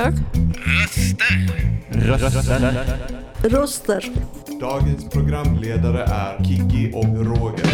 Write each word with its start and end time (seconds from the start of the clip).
Röster. 0.00 0.12
Röster. 1.90 2.30
Röster. 2.30 3.20
Röster. 3.42 4.12
Dagens 4.60 5.10
programledare 5.10 6.02
är 6.02 6.44
Kiki 6.44 6.92
och 6.94 7.26
Roger. 7.26 7.66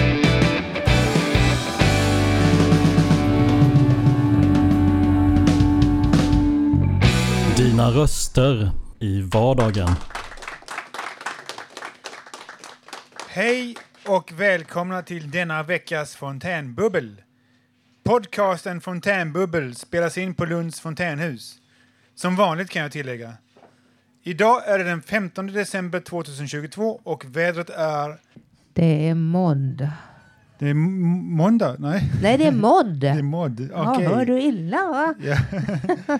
Dina 7.56 7.90
röster 7.90 8.70
i 9.00 9.20
vardagen. 9.20 9.88
Hej 13.28 13.76
och 14.06 14.32
välkomna 14.32 15.02
till 15.02 15.30
denna 15.30 15.62
veckas 15.62 16.16
fontänbubbel. 16.16 17.22
Podcasten 18.04 18.80
Fontänbubbel 18.80 19.76
spelas 19.76 20.18
in 20.18 20.34
på 20.34 20.44
Lunds 20.44 20.80
fontänhus. 20.80 21.60
Som 22.16 22.36
vanligt 22.36 22.70
kan 22.70 22.82
jag 22.82 22.92
tillägga. 22.92 23.32
Idag 24.22 24.68
är 24.68 24.78
det 24.78 24.84
den 24.84 25.02
15 25.02 25.46
december 25.46 26.00
2022 26.00 27.00
och 27.02 27.24
vädret 27.24 27.70
är... 27.70 28.16
Det 28.72 29.08
är 29.08 29.14
måndag. 29.14 29.92
Det 30.58 30.68
är 30.68 30.74
måndag? 30.74 31.76
Nej, 31.78 32.10
Nej, 32.22 32.38
det 32.38 32.46
är 32.46 32.52
modd. 32.52 32.94
det 33.00 33.08
är 33.08 33.22
modd. 33.22 33.68
Ja, 33.72 33.92
Okej. 33.94 34.06
hör 34.06 34.24
du 34.24 34.40
illa 34.40 34.76
va? 34.76 35.14
Ja. 35.22 35.36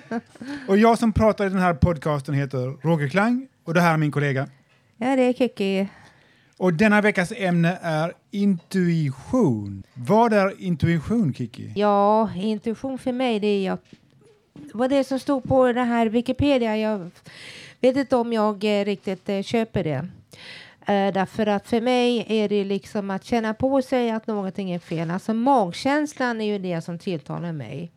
och 0.69 0.78
jag 0.78 0.98
som 0.98 1.12
pratar 1.12 1.47
i 1.47 1.48
den 1.48 1.58
här 1.58 1.75
podcasten 1.75 2.34
heter 2.34 2.88
Roger 2.88 3.08
Klang 3.08 3.48
och 3.64 3.75
det 3.75 3.81
här 3.81 3.92
är 3.92 3.97
min 3.97 4.12
kollega. 4.12 4.48
Ja, 4.97 5.16
det 5.16 5.22
är 5.22 5.33
Kiki. 5.33 5.88
Och 6.56 6.72
denna 6.72 7.00
veckas 7.00 7.33
ämne 7.36 7.78
är 7.83 8.12
intuition. 8.31 9.83
Vad 9.94 10.33
är 10.33 10.60
intuition, 10.62 11.34
Kiki? 11.34 11.72
Ja, 11.77 12.31
intuition 12.34 12.98
för 12.98 13.12
mig 13.12 13.41
det 13.41 13.47
är 13.47 13.66
jag... 13.66 13.78
Vad 14.75 14.91
det 14.91 14.97
är 14.97 15.05
som 15.05 15.19
stod 15.19 15.45
på 15.45 15.73
den 15.73 15.89
här 15.89 16.07
Wikipedia, 16.07 16.77
jag 16.77 17.11
vet 17.81 17.97
inte 17.97 18.17
om 18.17 18.33
jag 18.33 18.65
eh, 18.65 18.85
riktigt 18.85 19.29
eh, 19.29 19.43
köper 19.43 19.85
det. 19.85 20.09
Eh, 20.87 21.12
därför 21.12 21.47
att 21.47 21.69
för 21.69 21.81
mig 21.81 22.27
är 22.29 22.49
det 22.49 22.65
liksom 22.65 23.11
att 23.11 23.25
känna 23.25 23.55
på 23.55 23.83
sig 23.83 24.11
att 24.11 24.27
någonting 24.27 24.71
är 24.71 24.79
fel. 24.79 25.11
Alltså 25.11 25.34
magkänslan 25.34 26.41
är 26.41 26.45
ju 26.45 26.59
det 26.59 26.81
som 26.81 26.99
tilltalar 26.99 27.53
mig. 27.53 27.91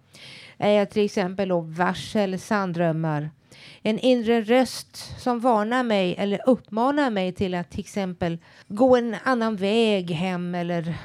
Är 0.58 0.72
jag 0.72 0.90
till 0.90 1.06
exempel 1.06 1.50
då 1.50 1.60
varsel, 1.60 2.40
sanddrömmar. 2.40 3.30
En 3.82 4.00
inre 4.00 4.42
röst 4.42 5.22
som 5.22 5.40
varnar 5.40 5.84
mig 5.84 6.16
eller 6.18 6.50
uppmanar 6.50 7.10
mig 7.10 7.32
till 7.32 7.56
att 7.56 7.70
till 7.70 7.80
exempel 7.80 8.38
gå 8.68 8.96
en 8.96 9.16
annan 9.24 9.56
väg 9.56 10.12
hem 10.12 10.56
eller 10.56 10.96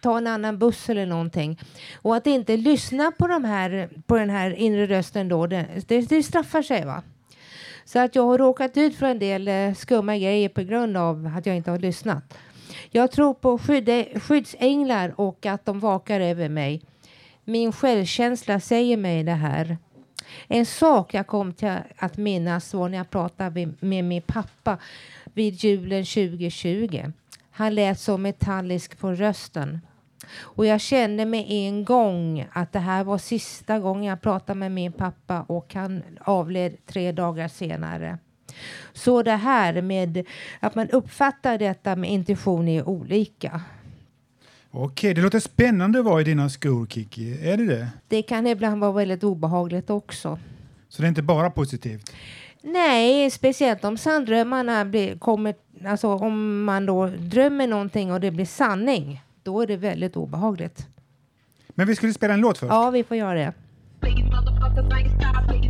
ta 0.00 0.18
en 0.18 0.26
annan 0.26 0.58
buss 0.58 0.88
eller 0.88 1.06
någonting. 1.06 1.60
Och 2.02 2.16
att 2.16 2.26
inte 2.26 2.56
lyssna 2.56 3.12
på, 3.18 3.26
de 3.26 3.44
här, 3.44 3.88
på 4.06 4.16
den 4.16 4.30
här 4.30 4.50
inre 4.50 4.86
rösten 4.86 5.28
då, 5.28 5.46
det, 5.46 5.66
det, 5.86 6.08
det 6.08 6.22
straffar 6.22 6.62
sig. 6.62 6.84
va. 6.84 7.02
Så 7.84 7.98
att 7.98 8.14
jag 8.14 8.22
har 8.22 8.38
råkat 8.38 8.76
ut 8.76 8.96
för 8.96 9.06
en 9.06 9.18
del 9.18 9.48
eh, 9.48 9.74
skumma 9.74 10.16
grejer 10.16 10.48
på 10.48 10.62
grund 10.62 10.96
av 10.96 11.32
att 11.36 11.46
jag 11.46 11.56
inte 11.56 11.70
har 11.70 11.78
lyssnat. 11.78 12.38
Jag 12.90 13.10
tror 13.10 13.34
på 13.34 13.58
skydde, 13.58 14.08
skyddsänglar 14.14 15.20
och 15.20 15.46
att 15.46 15.66
de 15.66 15.80
vakar 15.80 16.20
över 16.20 16.48
mig. 16.48 16.82
Min 17.44 17.72
självkänsla 17.72 18.60
säger 18.60 18.96
mig 18.96 19.24
det 19.24 19.32
här. 19.32 19.76
En 20.48 20.66
sak 20.66 21.14
jag 21.14 21.26
kom 21.26 21.52
till 21.52 21.76
att 21.96 22.16
minnas 22.16 22.74
var 22.74 22.88
när 22.88 22.98
jag 22.98 23.10
pratade 23.10 23.72
med 23.80 24.04
min 24.04 24.22
pappa 24.22 24.78
vid 25.24 25.54
julen 25.54 26.04
2020. 26.04 27.12
Han 27.50 27.74
lät 27.74 28.00
så 28.00 28.16
metallisk 28.16 28.98
på 28.98 29.12
rösten. 29.12 29.80
Och 30.30 30.66
jag 30.66 30.80
kände 30.80 31.24
med 31.24 31.44
en 31.48 31.84
gång 31.84 32.46
att 32.52 32.72
det 32.72 32.78
här 32.78 33.04
var 33.04 33.18
sista 33.18 33.78
gången 33.78 34.04
jag 34.04 34.20
pratade 34.20 34.58
med 34.58 34.72
min 34.72 34.92
pappa 34.92 35.42
och 35.42 35.74
han 35.74 36.02
avled 36.20 36.86
tre 36.86 37.12
dagar 37.12 37.48
senare. 37.48 38.18
Så 38.92 39.22
det 39.22 39.36
här 39.36 39.82
med 39.82 40.26
att 40.60 40.74
man 40.74 40.90
uppfattar 40.90 41.58
detta 41.58 41.96
med 41.96 42.10
intuition 42.10 42.68
är 42.68 42.88
olika. 42.88 43.60
Okej, 44.70 45.14
det 45.14 45.20
låter 45.20 45.40
spännande 45.40 45.98
att 45.98 46.04
vara 46.04 46.20
i 46.20 46.24
dina 46.24 46.48
skor, 46.48 46.86
Kiki. 46.86 47.48
Är 47.48 47.56
det 47.56 47.66
det? 47.66 47.88
Det 48.08 48.22
kan 48.22 48.46
ibland 48.46 48.80
vara 48.80 48.92
väldigt 48.92 49.24
obehagligt 49.24 49.90
också. 49.90 50.38
Så 50.88 51.02
det 51.02 51.06
är 51.06 51.08
inte 51.08 51.22
bara 51.22 51.50
positivt? 51.50 52.12
Nej, 52.62 53.30
speciellt 53.30 53.84
om 53.84 53.98
sanddrömmarna 53.98 54.84
blir, 54.84 55.18
kommer, 55.18 55.54
alltså 55.86 56.08
om 56.08 56.64
man 56.64 56.86
då 56.86 57.06
drömmer 57.06 57.66
någonting 57.66 58.12
och 58.12 58.20
det 58.20 58.30
blir 58.30 58.44
sanning, 58.44 59.22
då 59.48 59.60
är 59.60 59.66
det 59.66 59.76
väldigt 59.76 60.16
obehagligt. 60.16 60.88
Men 61.68 61.86
vi 61.86 61.96
skulle 61.96 62.12
spela 62.12 62.34
en 62.34 62.40
låt 62.40 62.58
först. 62.58 62.72
Ja, 62.72 62.90
vi 62.90 63.04
får 63.04 63.16
göra 63.16 63.34
det. 63.34 63.52
Please, 64.00 64.22
motherfuckers, 64.22 64.92
ain't 64.92 65.20
stop. 65.20 65.48
Please, 65.48 65.68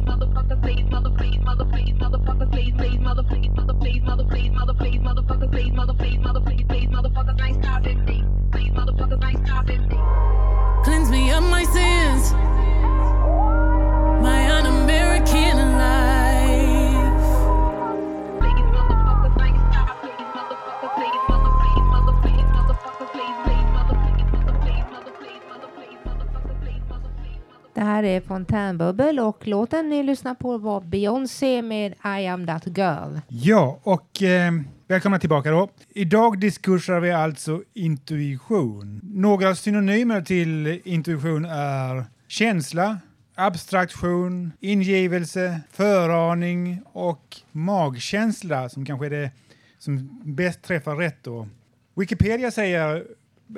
är 28.19 28.23
Fontänbubbel 28.23 29.21
och 29.21 29.47
låten 29.47 29.89
ni 29.89 30.03
lyssnar 30.03 30.35
på 30.35 30.59
var 30.59 30.81
Beyoncé 30.81 31.63
med 31.63 31.93
I 31.93 32.27
am 32.27 32.47
that 32.47 32.67
girl. 32.67 33.19
Ja, 33.29 33.81
och 33.83 34.23
eh, 34.23 34.53
välkomna 34.89 35.19
tillbaka 35.19 35.51
då. 35.51 35.69
Idag 35.89 36.41
diskursar 36.41 37.01
vi 37.01 37.13
alltså 37.13 37.63
intuition. 37.75 39.01
Några 39.03 39.55
synonymer 39.55 40.21
till 40.21 40.81
intuition 40.85 41.45
är 41.45 42.05
känsla, 42.29 42.99
abstraktion, 43.35 44.53
ingivelse, 44.61 45.61
föraning 45.73 46.83
och 46.85 47.37
magkänsla 47.53 48.69
som 48.69 48.87
kanske 48.87 49.07
är 49.07 49.11
det 49.11 49.31
som 49.79 50.21
bäst 50.25 50.63
träffar 50.63 50.97
rätt 50.97 51.23
då. 51.23 51.49
Wikipedia 51.97 52.51
säger 52.51 53.05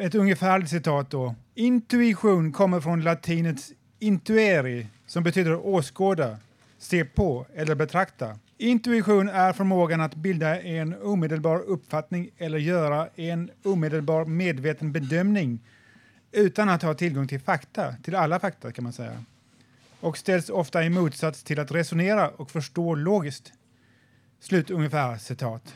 ett 0.00 0.14
ungefärligt 0.14 0.70
citat 0.70 1.10
då. 1.10 1.34
Intuition 1.54 2.52
kommer 2.52 2.80
från 2.80 3.00
latinets 3.00 3.72
intueri 4.00 4.86
som 5.06 5.22
betyder 5.22 5.66
åskåda, 5.66 6.36
se 6.78 7.04
på 7.04 7.46
eller 7.54 7.74
betrakta. 7.74 8.38
Intuition 8.58 9.28
är 9.28 9.52
förmågan 9.52 10.00
att 10.00 10.14
bilda 10.14 10.60
en 10.60 10.94
omedelbar 11.02 11.58
uppfattning 11.58 12.30
eller 12.38 12.58
göra 12.58 13.08
en 13.16 13.50
omedelbar 13.64 14.24
medveten 14.24 14.92
bedömning 14.92 15.60
utan 16.32 16.68
att 16.68 16.82
ha 16.82 16.94
tillgång 16.94 17.28
till 17.28 17.40
fakta, 17.40 17.94
till 18.02 18.14
alla 18.14 18.40
fakta 18.40 18.72
kan 18.72 18.84
man 18.84 18.92
säga. 18.92 19.24
Och 20.00 20.18
ställs 20.18 20.50
ofta 20.50 20.84
i 20.84 20.90
motsats 20.90 21.42
till 21.42 21.60
att 21.60 21.72
resonera 21.72 22.28
och 22.28 22.50
förstå 22.50 22.94
logiskt. 22.94 23.52
Slut 24.40 24.70
ungefär 24.70 25.16
citat. 25.16 25.74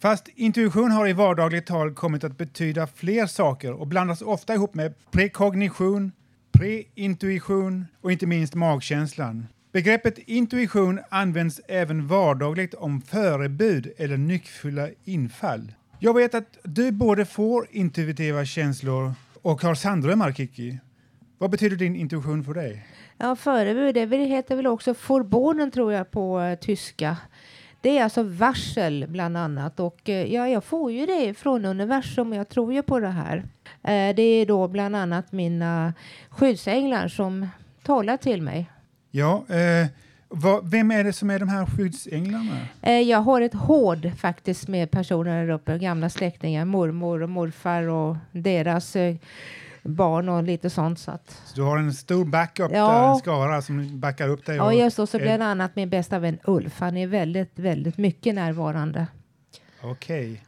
Fast 0.00 0.28
intuition 0.28 0.90
har 0.90 1.08
i 1.08 1.12
vardagligt 1.12 1.66
tal 1.66 1.94
kommit 1.94 2.24
att 2.24 2.38
betyda 2.38 2.86
fler 2.86 3.26
saker 3.26 3.72
och 3.72 3.86
blandas 3.86 4.22
ofta 4.22 4.54
ihop 4.54 4.74
med 4.74 4.94
prekognition, 5.10 6.12
preintuition 6.58 7.86
och 8.00 8.12
inte 8.12 8.26
minst 8.26 8.54
magkänslan. 8.54 9.46
Begreppet 9.72 10.18
intuition 10.18 11.00
används 11.10 11.60
även 11.68 12.06
vardagligt 12.06 12.74
om 12.74 13.00
förebud 13.00 13.92
eller 13.96 14.16
nyckfulla 14.16 14.88
infall. 15.04 15.72
Jag 15.98 16.14
vet 16.14 16.34
att 16.34 16.58
du 16.62 16.92
både 16.92 17.24
får 17.24 17.66
intuitiva 17.70 18.44
känslor 18.44 19.12
och 19.42 19.62
har 19.62 19.74
sanddrömmar, 19.74 20.32
Kiki. 20.32 20.78
Vad 21.38 21.50
betyder 21.50 21.76
din 21.76 21.96
intuition 21.96 22.44
för 22.44 22.54
dig? 22.54 22.86
Ja, 23.18 23.36
förebud, 23.36 23.94
det 23.94 24.16
heter 24.16 24.56
väl 24.56 24.66
också 24.66 24.94
Forbonen 24.94 25.70
tror 25.70 25.92
jag 25.92 26.10
på 26.10 26.56
tyska. 26.60 27.16
Det 27.80 27.98
är 27.98 28.04
alltså 28.04 28.22
varsel 28.22 29.06
bland 29.08 29.36
annat 29.36 29.80
och 29.80 30.08
eh, 30.08 30.34
ja, 30.34 30.48
jag 30.48 30.64
får 30.64 30.92
ju 30.92 31.06
det 31.06 31.34
från 31.34 31.64
universum 31.64 32.32
och 32.32 32.38
jag 32.38 32.48
tror 32.48 32.72
ju 32.72 32.82
på 32.82 33.00
det 33.00 33.08
här. 33.08 33.36
Eh, 33.82 34.14
det 34.14 34.22
är 34.22 34.46
då 34.46 34.68
bland 34.68 34.96
annat 34.96 35.32
mina 35.32 35.94
skyddsänglar 36.28 37.08
som 37.08 37.48
talar 37.82 38.16
till 38.16 38.42
mig. 38.42 38.70
Ja, 39.10 39.44
eh, 39.48 39.86
vad, 40.28 40.70
vem 40.70 40.90
är 40.90 41.04
det 41.04 41.12
som 41.12 41.30
är 41.30 41.38
de 41.38 41.48
här 41.48 41.66
skyddsänglarna? 41.66 42.56
Eh, 42.82 43.00
jag 43.00 43.18
har 43.18 43.40
ett 43.40 43.54
hård 43.54 44.10
faktiskt 44.18 44.68
med 44.68 44.90
personer 44.90 45.46
där 45.46 45.54
uppe, 45.54 45.78
gamla 45.78 46.10
släktingar, 46.10 46.64
mormor 46.64 47.22
och 47.22 47.30
morfar 47.30 47.82
och 47.82 48.16
deras 48.32 48.96
eh, 48.96 49.16
barn 49.88 50.28
och 50.28 50.42
lite 50.42 50.70
sånt. 50.70 50.98
Så 50.98 51.10
att, 51.10 51.30
Så 51.44 51.54
du 51.56 51.62
har 51.62 51.78
en 51.78 51.92
stor 51.94 52.24
backup 52.24 52.70
Ja. 52.72 52.92
där, 52.92 53.10
en 53.12 53.16
skara 53.18 53.62
som 53.62 54.00
backar 54.00 54.28
upp 54.28 54.46
dig? 54.46 54.56
ja, 54.56 54.64
och- 54.64 54.74
just 54.74 54.96
då, 54.96 55.06
så 55.06 55.18
bland 55.18 55.42
annat 55.42 55.76
min 55.76 55.90
bästa 55.90 56.18
vän 56.18 56.38
Ulf. 56.44 56.80
Han 56.80 56.96
är 56.96 57.06
väldigt, 57.06 57.52
väldigt 57.58 57.98
mycket 57.98 58.34
närvarande. 58.34 59.06
Okej. 59.82 60.42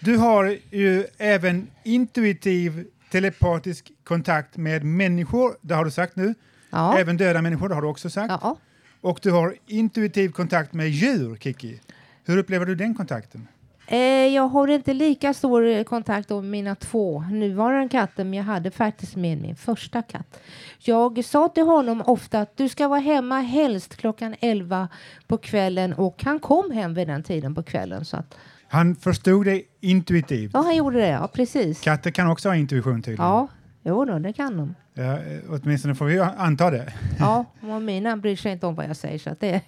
Du 0.00 0.16
har 0.16 0.56
ju 0.70 1.04
även 1.18 1.66
intuitiv 1.84 2.86
telepatisk 3.10 3.92
kontakt 4.04 4.56
med 4.56 4.84
människor, 4.84 5.56
det 5.60 5.74
har 5.74 5.84
du 5.84 5.90
sagt 5.90 6.16
nu. 6.16 6.34
Ja. 6.70 6.98
Även 6.98 7.16
döda 7.16 7.42
människor 7.42 7.70
har 7.70 7.82
du 7.82 7.88
också 7.88 8.10
sagt. 8.10 8.34
Ja. 8.42 8.56
Och 9.00 9.18
du 9.22 9.30
har 9.30 9.54
intuitiv 9.66 10.28
kontakt 10.32 10.72
med 10.72 10.88
djur, 10.90 11.36
Kiki. 11.36 11.80
Hur 12.24 12.36
upplever 12.38 12.66
du 12.66 12.74
den 12.74 12.94
kontakten? 12.94 13.48
Eh, 13.90 13.98
jag 14.34 14.48
har 14.48 14.68
inte 14.68 14.94
lika 14.94 15.34
stor 15.34 15.66
eh, 15.66 15.82
kontakt 15.82 16.30
med 16.30 16.44
mina 16.44 16.74
två 16.74 17.20
nuvarande 17.20 17.88
katter, 17.88 18.24
men 18.24 18.34
jag 18.34 18.44
hade 18.44 18.70
faktiskt 18.70 19.16
med 19.16 19.42
min 19.42 19.56
första 19.56 20.02
katt. 20.02 20.40
Jag 20.78 21.24
sa 21.24 21.48
till 21.48 21.62
honom 21.62 22.02
ofta 22.06 22.40
att 22.40 22.56
du 22.56 22.68
ska 22.68 22.88
vara 22.88 23.00
hemma 23.00 23.40
helst 23.40 23.96
klockan 23.96 24.34
11 24.40 24.88
på 25.26 25.38
kvällen 25.38 25.92
och 25.92 26.22
han 26.24 26.38
kom 26.38 26.70
hem 26.70 26.94
vid 26.94 27.08
den 27.08 27.22
tiden 27.22 27.54
på 27.54 27.62
kvällen. 27.62 28.04
Så 28.04 28.16
att, 28.16 28.36
Han 28.68 28.96
förstod 28.96 29.46
det 29.46 29.62
intuitivt. 29.80 30.50
ja, 30.54 30.60
han 30.60 30.76
gjorde 30.76 30.98
det, 30.98 31.08
ja 31.08 31.28
precis. 31.28 31.80
Katter 31.80 32.10
kan 32.10 32.30
också 32.30 32.48
ha 32.48 32.56
intuition 32.56 33.02
tydligen. 33.02 33.24
Ja, 33.26 33.48
jo 33.82 34.04
då, 34.04 34.18
det 34.18 34.32
kan 34.32 34.56
de. 34.56 34.74
Ja, 34.94 35.12
eh, 35.12 35.40
åtminstone 35.48 35.94
får 35.94 36.04
vi 36.04 36.20
anta 36.20 36.70
det. 36.70 36.92
Ja, 37.18 37.44
och 37.74 37.82
mina 37.82 38.16
bryr 38.16 38.36
sig 38.36 38.52
inte 38.52 38.66
om 38.66 38.74
vad 38.74 38.88
jag 38.88 38.96
säger. 38.96 39.18
Så 39.18 39.30
att 39.30 39.40
det, 39.40 39.60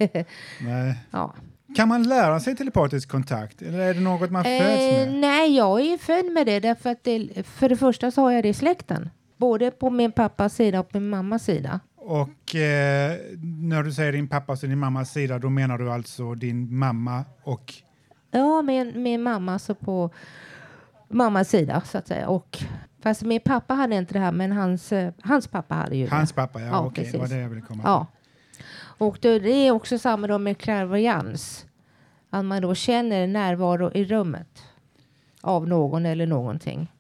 Nej. 0.61 0.95
ja. 1.11 1.35
Kan 1.77 1.89
man 1.89 2.03
lära 2.03 2.41
sig 2.41 2.57
telepatisk 2.57 3.09
kontakt 3.11 3.63
eller 3.63 3.79
är 3.79 3.95
det 3.95 4.01
något 4.01 4.31
man 4.31 4.45
föds 4.45 4.61
Eh, 4.61 5.07
med? 5.09 5.15
nej, 5.21 5.57
jag 5.57 5.81
är 5.81 5.99
född 5.99 6.33
med 6.33 6.47
det 6.47 6.61
därför 6.61 6.91
att 6.91 7.05
det, 7.05 7.47
för 7.47 7.69
det 7.69 7.77
första 7.77 8.11
så 8.11 8.23
har 8.23 8.31
jag 8.31 8.43
det 8.45 8.49
i 8.49 8.55
släkten. 8.55 9.11
Både 9.37 9.71
på 9.71 9.91
min 9.91 10.13
pappas 10.13 10.55
sida 10.55 10.81
och 10.81 10.89
min 10.93 11.09
mammas 11.09 11.45
sida. 11.45 11.81
Och 11.97 12.55
eh, 12.55 13.17
när 13.63 13.83
du 13.83 13.93
säger 13.93 14.13
din 14.13 14.29
pappas 14.29 14.63
och 14.63 14.69
din 14.69 14.79
mammas 14.79 15.13
sida, 15.13 15.39
då 15.39 15.51
menar 15.51 15.79
du 15.79 15.91
alltså 15.93 16.35
din 16.35 16.77
mamma 16.79 17.25
och... 17.43 17.75
Ja, 18.31 18.63
min, 18.63 19.03
min 19.03 19.23
mamma 19.23 19.59
så 19.59 19.75
på 19.75 20.11
mammas 21.09 21.49
sida 21.49 21.83
så 21.87 21.99
att 21.99 22.09
säga. 22.09 22.29
Och, 22.29 22.59
fast 23.03 23.23
min 23.23 23.41
pappa 23.41 23.75
hade 23.75 23.97
inte 23.97 24.13
det 24.15 24.19
här, 24.21 24.33
men 24.33 24.53
hans, 24.53 24.93
eh, 24.93 25.13
hans 25.23 25.49
pappa 25.49 25.75
hade 25.75 25.97
ju 25.97 26.09
Hans 26.09 26.31
det. 26.31 26.35
pappa, 26.37 26.61
ja, 26.61 26.67
Ja, 26.67 26.81
okej, 26.87 27.09
det 27.13 27.19
var 27.19 27.27
det 27.29 27.37
jag 27.37 27.49
ville 27.49 27.61
komma 27.61 27.83
Ja. 27.85 28.07
Och 29.01 29.19
då, 29.21 29.39
det 29.39 29.51
är 29.51 29.71
också 29.71 29.99
samma 29.99 30.27
då 30.27 30.39
med 30.39 30.59
clairvoyance. 30.59 31.67
Att 32.31 32.45
man 32.45 32.63
då 32.63 32.75
känner 32.75 33.27
närvaro 33.27 33.91
i 33.95 34.05
rummet 34.05 34.63
av 35.41 35.69
någon 35.69 36.07
eller 36.07 36.27
någonting. 36.27 36.93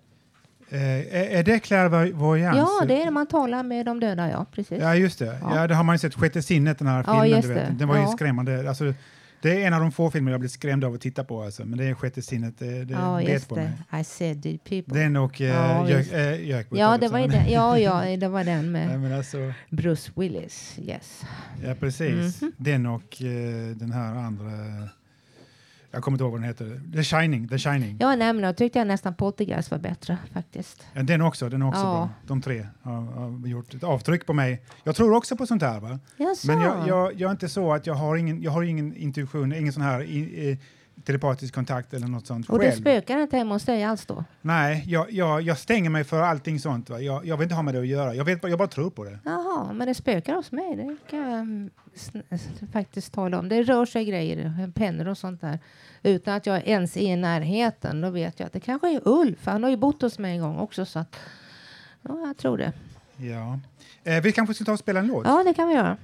Eh, 0.69 1.39
är, 1.39 1.43
det 1.43 1.59
clairvoyance? 1.59 2.59
Ja, 2.59 2.85
det 2.87 3.01
är 3.01 3.05
när 3.05 3.11
man 3.11 3.27
talar 3.27 3.63
med 3.63 3.87
de 3.87 4.01
döda, 4.01 4.31
ja. 4.31 4.47
Precis. 4.53 4.79
Ja, 4.81 4.95
just 4.95 5.19
det. 5.19 5.39
Ja. 5.43 5.57
Ja. 5.57 5.67
det 5.67 5.75
har 5.75 5.85
man 5.85 5.95
ju 5.95 5.99
sett. 5.99 6.15
Sjätte 6.15 6.43
sinnet, 6.43 6.79
den 6.79 6.89
här 6.89 7.05
Ja, 7.07 7.13
filmen. 7.23 7.29
just 7.31 7.49
du 7.49 7.55
vet. 7.55 7.69
det. 7.69 7.75
Den 7.75 7.89
var 7.89 7.97
ju 7.97 8.03
Ja. 8.03 8.09
skrämmande. 8.09 8.69
Alltså, 8.69 8.95
det 9.43 9.63
är 9.63 9.67
en 9.67 9.75
av 9.75 9.81
de 9.81 9.93
få 9.93 10.11
filmer 10.11 10.31
jag 10.31 10.41
blivit 10.41 10.53
skrämd 10.53 10.85
av 10.85 10.95
att 10.95 11.01
titta 11.01 11.25
på. 11.25 11.43
Alltså. 11.43 11.65
Men 11.65 11.79
det 11.79 11.85
är 11.85 11.95
Sjätte 11.95 12.23
sinnet. 12.23 12.59
Det, 12.59 12.85
det 12.85 12.95
ja, 12.95 13.23
just 13.23 13.49
på 13.49 13.55
det. 13.55 13.73
mig. 13.91 14.01
I 14.01 14.05
said 14.05 14.43
the 14.43 14.59
people. 14.59 15.01
Den 15.03 15.17
och 15.17 15.41
Ja, 15.41 15.83
uh. 15.85 15.91
Jök, 15.91 16.13
äh, 16.13 16.49
Jökboet 16.49 16.81
ja, 16.81 16.99
det 17.01 17.09
var 17.09 17.29
den. 17.29 17.51
Ja, 17.51 17.79
ja, 17.79 18.17
det 18.17 18.29
var 18.29 18.45
den 18.45 18.73
Nej, 18.73 18.87
med 18.87 19.01
men 19.01 19.13
alltså, 19.13 19.53
Bruce 19.71 20.13
Willis. 20.17 20.79
Yes. 20.79 21.23
ja, 21.65 21.75
precis. 21.81 22.43
Mhm. 22.43 22.53
Den 22.57 22.87
och 22.87 23.23
eh, 23.23 23.77
den 23.77 23.93
här 23.93 24.15
andra... 24.15 24.51
Jag 25.93 26.03
kommer 26.03 26.15
inte 26.17 26.25
ihåg 26.25 26.33
vad 26.33 26.41
den 26.41 26.49
heter. 26.49 26.81
The 26.95 27.03
Shining. 27.05 27.49
The 27.49 27.59
Shining. 27.59 27.97
Ja, 28.01 28.17
nej, 28.17 28.33
men 28.33 28.43
då 28.43 28.53
tyckte 28.53 28.79
jag 28.79 28.89
nästan 28.89 29.15
Poltergeist 29.15 29.71
var 29.71 29.79
bättre 29.79 30.19
faktiskt. 30.33 30.87
Ja, 30.93 31.03
den 31.03 31.21
också. 31.23 31.49
Den 31.49 31.63
är 31.63 31.69
också 31.69 31.81
Ja. 31.81 31.85
bra. 31.93 32.09
De 32.27 32.43
tre 32.43 32.67
har, 32.83 32.93
har 33.03 33.47
gjort 33.49 33.75
ett 33.75 33.85
avtryck 33.85 34.27
på 34.27 34.33
mig. 34.33 34.63
Jag 34.85 34.97
tror 34.97 35.13
också 35.17 35.37
på 35.37 35.47
sånt 35.47 35.63
här. 35.63 35.81
Va? 35.81 35.99
Jaså? 36.17 36.47
Men 36.47 36.61
jag, 36.61 36.89
jag, 36.89 37.13
jag 37.21 37.29
är 37.29 37.31
inte 37.33 37.49
så 37.49 37.73
att 37.73 37.87
jag 37.87 37.95
har 37.95 38.17
ingen, 38.17 38.43
jag 38.43 38.51
har 38.51 38.63
ingen 38.63 38.97
intuition, 38.97 39.53
ingen 39.53 39.73
sån 39.73 39.83
här 39.83 40.03
i, 40.03 40.19
i, 40.19 40.59
telepatisk 41.05 41.55
kontakt 41.55 41.95
eller 41.95 42.07
något 42.07 42.27
sånt 42.27 42.49
och 42.49 42.59
det 42.59 42.71
själv. 42.71 42.81
spökar 42.81 43.19
inte 43.23 43.37
hemma 43.37 43.55
hos 43.55 43.65
dig 43.65 43.85
alls 43.85 44.07
då? 44.07 44.25
Nej, 44.41 44.85
jag, 44.87 45.13
jag, 45.13 45.43
jag 45.43 45.59
stänger 45.59 45.91
mig 45.91 46.05
för 46.05 46.21
allting 46.23 46.59
sånt. 46.61 46.91
Va? 46.91 47.01
Jag, 47.01 47.27
jag 47.27 47.37
vill 47.37 47.43
inte 47.43 47.55
ha 47.55 47.63
med 47.63 47.75
det 47.75 47.81
att 47.81 47.87
göra. 47.87 48.15
Jag, 48.15 48.25
vet, 48.25 48.41
bara- 48.41 48.49
jag 48.49 48.59
bara 48.59 48.69
tror 48.69 48.91
på 48.91 49.05
det. 49.05 49.19
Jaha, 49.25 49.73
men 49.73 49.89
det 49.89 49.95
spökar 49.95 50.35
hos 50.35 50.53
mig. 50.53 50.77
Det 50.77 50.97
kan 51.11 51.19
jag 51.21 51.41
mm, 51.41 51.71
faktiskt 52.73 53.13
tala 53.13 53.39
om. 53.39 53.49
Det 53.49 53.63
rör 53.63 53.87
sig 53.87 54.05
grejer, 54.05 54.73
pennor 54.75 55.09
och 55.09 55.19
sånt 55.19 55.41
där. 55.41 55.59
Utan 56.03 56.35
att 56.35 56.47
jag 56.47 56.69
ens 56.69 56.97
är 56.97 57.01
i 57.01 57.17
närheten. 57.17 58.01
Då 58.01 58.11
vet 58.11 58.41
jag 58.41 58.47
att 58.47 58.53
det 58.53 58.61
kanske 58.61 58.89
är 58.95 59.01
Ulf. 59.05 59.47
Han 59.47 59.63
har 59.63 59.71
ju 59.71 59.77
bott 59.77 60.03
hos 60.03 60.19
mig 60.19 60.33
en 60.37 60.41
gång 60.43 60.59
också. 60.59 60.85
Så 60.85 60.99
att, 60.99 61.17
ja, 62.03 62.19
jag 62.27 62.37
tror 62.37 62.59
det. 62.59 62.73
Ja. 63.17 63.59
Eh, 64.05 64.23
vi 64.23 64.33
kanske 64.33 64.55
ska 64.55 64.65
ta 64.65 64.73
och 64.73 64.79
spela 64.79 65.01
en 65.01 65.07
låt? 65.07 65.27
Ja, 65.27 65.43
det 65.47 65.55
kan 65.55 65.69
vi 65.69 65.75
göra. 65.75 65.97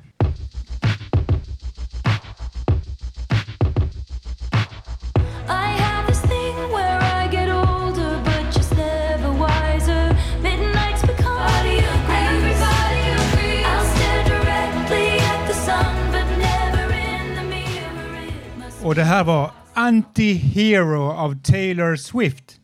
Och 18.87 18.95
det 18.95 19.05
här 19.05 19.25
var 19.25 19.51
Anti-Hero 19.75 21.11
av 21.13 21.43
Taylor 21.43 21.97
Swift. 21.97 22.61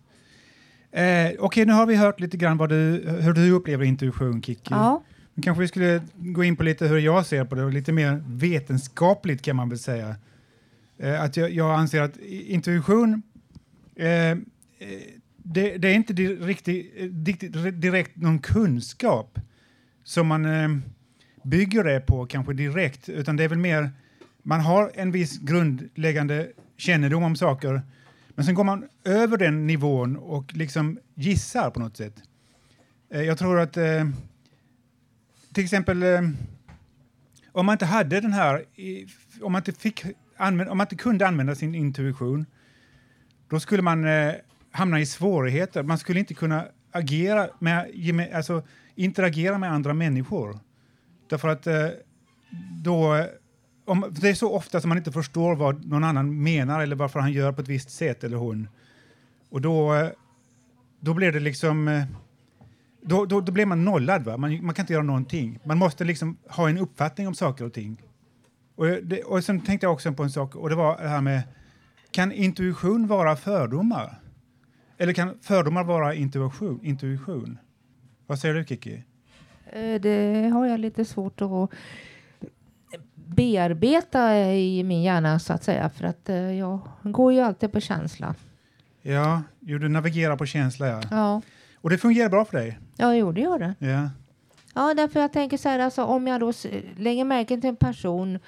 Eh, 0.92 1.30
Okej, 1.38 1.66
nu 1.66 1.72
har 1.72 1.86
vi 1.86 1.96
hört 1.96 2.20
lite 2.20 2.36
grann 2.36 2.56
vad 2.56 2.68
du, 2.68 3.04
hur 3.20 3.32
du 3.32 3.50
upplever 3.50 3.84
intuition, 3.84 4.42
Kiki. 4.42 4.60
Ja, 4.70 5.02
Nu 5.34 5.42
kanske 5.42 5.60
vi 5.60 5.68
skulle 5.68 6.02
gå 6.16 6.44
in 6.44 6.56
på 6.56 6.62
lite 6.62 6.86
hur 6.86 6.98
jag 6.98 7.26
ser 7.26 7.44
på 7.44 7.54
det, 7.54 7.64
och 7.64 7.72
lite 7.72 7.92
mer 7.92 8.22
vetenskapligt 8.26 9.42
kan 9.42 9.56
man 9.56 9.68
väl 9.68 9.78
säga. 9.78 10.16
Eh, 10.98 11.22
att 11.22 11.36
jag, 11.36 11.50
jag 11.50 11.74
anser 11.78 12.02
att 12.02 12.16
intuition, 12.46 13.22
eh, 13.96 14.08
eh, 14.30 14.36
det, 15.36 15.76
det 15.76 15.88
är 15.88 15.94
inte 15.94 16.12
di- 16.12 16.36
riktigt, 16.36 16.92
eh, 16.96 17.04
direkt, 17.06 17.80
direkt 17.82 18.16
någon 18.16 18.38
kunskap 18.38 19.38
som 20.04 20.26
man 20.26 20.44
eh, 20.44 20.68
bygger 21.44 21.84
det 21.84 22.00
på 22.00 22.26
kanske 22.26 22.52
direkt, 22.52 23.08
utan 23.08 23.36
det 23.36 23.44
är 23.44 23.48
väl 23.48 23.58
mer, 23.58 23.90
man 24.42 24.60
har 24.60 24.92
en 24.94 25.10
viss 25.10 25.38
grundläggande 25.38 26.52
kännedom 26.76 27.22
om 27.22 27.36
saker, 27.36 27.82
men 28.28 28.44
sen 28.44 28.54
går 28.54 28.64
man 28.64 28.88
över 29.04 29.36
den 29.36 29.66
nivån 29.66 30.16
och 30.16 30.54
liksom 30.54 30.98
gissar 31.14 31.70
på 31.70 31.80
något 31.80 31.96
sätt. 31.96 32.14
Eh, 33.10 33.22
jag 33.22 33.38
tror 33.38 33.60
att 33.60 33.76
eh, 33.76 34.08
till 35.52 35.64
exempel 35.64 36.02
eh, 36.02 36.20
om 37.52 37.66
man 37.66 37.72
inte 37.72 37.86
hade 37.86 38.20
den 38.20 38.32
här, 38.32 38.64
om 39.42 39.52
man 39.52 39.60
inte, 39.60 39.72
fick 39.72 40.04
använda, 40.36 40.72
om 40.72 40.78
man 40.78 40.84
inte 40.84 40.96
kunde 40.96 41.26
använda 41.26 41.54
sin 41.54 41.74
intuition, 41.74 42.46
då 43.48 43.60
skulle 43.60 43.82
man 43.82 44.04
eh, 44.04 44.34
hamna 44.70 45.00
i 45.00 45.06
svårigheter. 45.06 45.82
Man 45.82 45.98
skulle 45.98 46.20
inte 46.20 46.34
kunna 46.34 46.64
agera 46.90 47.48
med, 47.58 48.32
alltså, 48.34 48.62
interagera 48.94 49.58
med 49.58 49.72
andra 49.72 49.94
människor. 49.94 50.58
Därför 51.28 51.48
att 51.48 51.66
eh, 51.66 51.88
då, 52.82 53.14
eh, 53.14 53.26
om, 53.84 54.14
det 54.20 54.28
är 54.28 54.34
så 54.34 54.54
ofta 54.54 54.80
som 54.80 54.88
man 54.88 54.98
inte 54.98 55.12
förstår 55.12 55.56
vad 55.56 55.84
någon 55.84 56.04
annan 56.04 56.42
menar 56.42 56.80
eller 56.80 56.96
varför 56.96 57.20
han 57.20 57.32
gör 57.32 57.52
på 57.52 57.60
ett 57.60 57.68
visst 57.68 57.90
sätt 57.90 58.24
eller 58.24 58.36
hon. 58.36 58.68
Och 59.50 59.60
då, 59.60 59.94
eh, 59.94 60.08
då 61.00 61.14
blir 61.14 61.32
det 61.32 61.40
liksom 61.40 61.88
eh, 61.88 62.04
då, 63.00 63.24
då, 63.24 63.40
då 63.40 63.52
blir 63.52 63.66
man 63.66 63.84
nollad. 63.84 64.24
Va? 64.24 64.36
Man, 64.36 64.64
man 64.64 64.74
kan 64.74 64.82
inte 64.82 64.92
göra 64.92 65.02
någonting. 65.02 65.58
Man 65.64 65.78
måste 65.78 66.04
liksom 66.04 66.36
ha 66.48 66.68
en 66.68 66.78
uppfattning 66.78 67.28
om 67.28 67.34
saker 67.34 67.64
och 67.64 67.72
ting. 67.72 68.02
Och, 68.74 68.88
eh, 68.88 68.96
det, 69.02 69.22
och 69.22 69.44
sen 69.44 69.60
tänkte 69.60 69.86
jag 69.86 69.92
också 69.92 70.12
på 70.12 70.22
en 70.22 70.30
sak 70.30 70.54
och 70.54 70.68
det 70.68 70.74
var 70.74 71.02
det 71.02 71.08
här 71.08 71.20
med 71.20 71.42
kan 72.10 72.32
intuition 72.32 73.06
vara 73.06 73.36
fördomar? 73.36 74.20
Eller 74.98 75.12
kan 75.12 75.38
fördomar 75.40 75.84
vara 75.84 76.14
intuition? 76.14 76.80
intuition? 76.82 77.58
Vad 78.26 78.38
säger 78.38 78.54
du 78.54 78.64
Kiki? 78.64 79.04
det 80.00 80.50
har 80.52 80.66
jag 80.66 80.80
lite 80.80 81.04
svårt 81.04 81.40
att 81.40 81.70
bearbeta 83.26 84.46
i 84.54 84.82
min 84.84 85.02
hjärna 85.02 85.38
så 85.38 85.52
att 85.52 85.64
säga. 85.64 85.90
För 85.90 86.04
att 86.04 86.28
eh, 86.28 86.36
jag 86.58 86.78
går 87.02 87.32
ju 87.32 87.40
alltid 87.40 87.72
på 87.72 87.80
känsla. 87.80 88.34
Ja, 89.02 89.42
jo, 89.60 89.78
du 89.78 89.88
navigerar 89.88 90.36
på 90.36 90.46
känsla 90.46 90.86
ja. 90.86 91.00
Ja, 91.10 91.42
Och 91.80 91.90
det 91.90 91.98
fungerar 91.98 92.28
bra 92.28 92.44
för 92.44 92.58
dig? 92.58 92.78
ja 92.96 93.14
jo, 93.14 93.32
det 93.32 93.40
gör 93.40 93.58
det. 93.58 93.74
Ja. 93.78 94.10
Ja, 94.74 94.94
därför 94.94 95.20
jag 95.20 95.32
tänker 95.32 95.56
så 95.56 95.68
här, 95.68 95.78
alltså, 95.78 96.04
om 96.04 96.26
jag 96.26 96.40
då 96.40 96.52
lägger 96.96 97.24
märke 97.24 97.60
till 97.60 97.70
en 97.70 97.76
person 97.76 98.38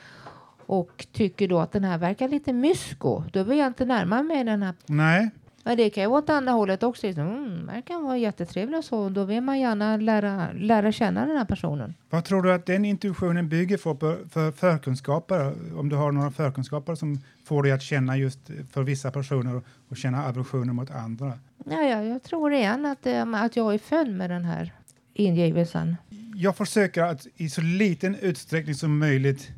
och 0.67 1.07
tycker 1.13 1.49
då 1.49 1.59
att 1.59 1.73
den 1.73 1.85
här 1.85 1.99
verkar 1.99 2.29
lite 2.29 2.53
mysko, 2.53 3.23
då 3.33 3.43
vill 3.43 3.59
jag 3.59 3.67
inte 3.67 3.85
närma 3.85 4.23
mig 4.23 4.45
den 4.45 4.63
här. 4.63 4.75
Nej, 4.87 5.31
Men 5.67 5.77
det 5.77 5.91
kan 5.91 6.03
ju 6.03 6.09
vara 6.09 6.19
åt 6.19 6.31
andra 6.31 6.53
hållet 6.53 6.83
också. 6.83 7.07
Liksom, 7.07 7.27
Mm, 7.29 7.67
verkar 7.67 7.99
vara 8.03 8.17
jättetrevlig 8.17 8.79
och 8.79 8.85
så. 8.85 9.09
Då 9.09 9.25
vill 9.25 9.41
man 9.41 9.61
gärna 9.61 9.97
lära, 9.97 10.53
lära 10.53 10.93
känna 10.93 11.27
den 11.27 11.37
här 11.37 11.45
personen. 11.45 11.95
vad 12.11 12.25
tror 12.25 12.43
du 12.43 12.53
att 12.53 12.67
den 12.67 12.85
intuitionen 12.85 13.49
bygger 13.49 13.77
för, 13.77 13.95
för, 13.95 14.25
för 14.29 14.51
förkunskaper? 14.53 15.55
Om 15.79 15.89
du 15.89 15.97
har 15.97 16.13
några 16.13 16.31
förkunskaper 16.31 16.95
som 16.95 17.21
får 17.45 17.63
dig 17.63 17.73
att 17.73 17.83
känna 17.83 18.17
just 18.17 18.39
för 18.71 18.83
vissa 18.83 19.11
personer 19.11 19.63
och 19.89 19.97
känna 19.97 20.25
aversioner 20.27 20.73
mot 20.73 20.91
andra? 20.91 21.33
Ja, 21.65 21.83
ja, 21.83 22.03
jag 22.03 22.23
tror 22.23 22.53
igen 22.53 22.87
att, 22.87 23.07
eh, 23.07 23.35
att 23.35 23.57
jag 23.57 23.75
är 23.75 23.79
född 23.79 24.09
med 24.11 24.31
den 24.31 24.45
här 24.45 24.73
ingivelsen. 25.15 25.97
Jag 26.35 26.57
försöker 26.57 27.03
att 27.03 27.27
i 27.37 27.49
så 27.49 27.61
liten 27.61 28.15
utsträckning 28.15 28.75
som 28.75 28.99
möjligt 28.99 29.51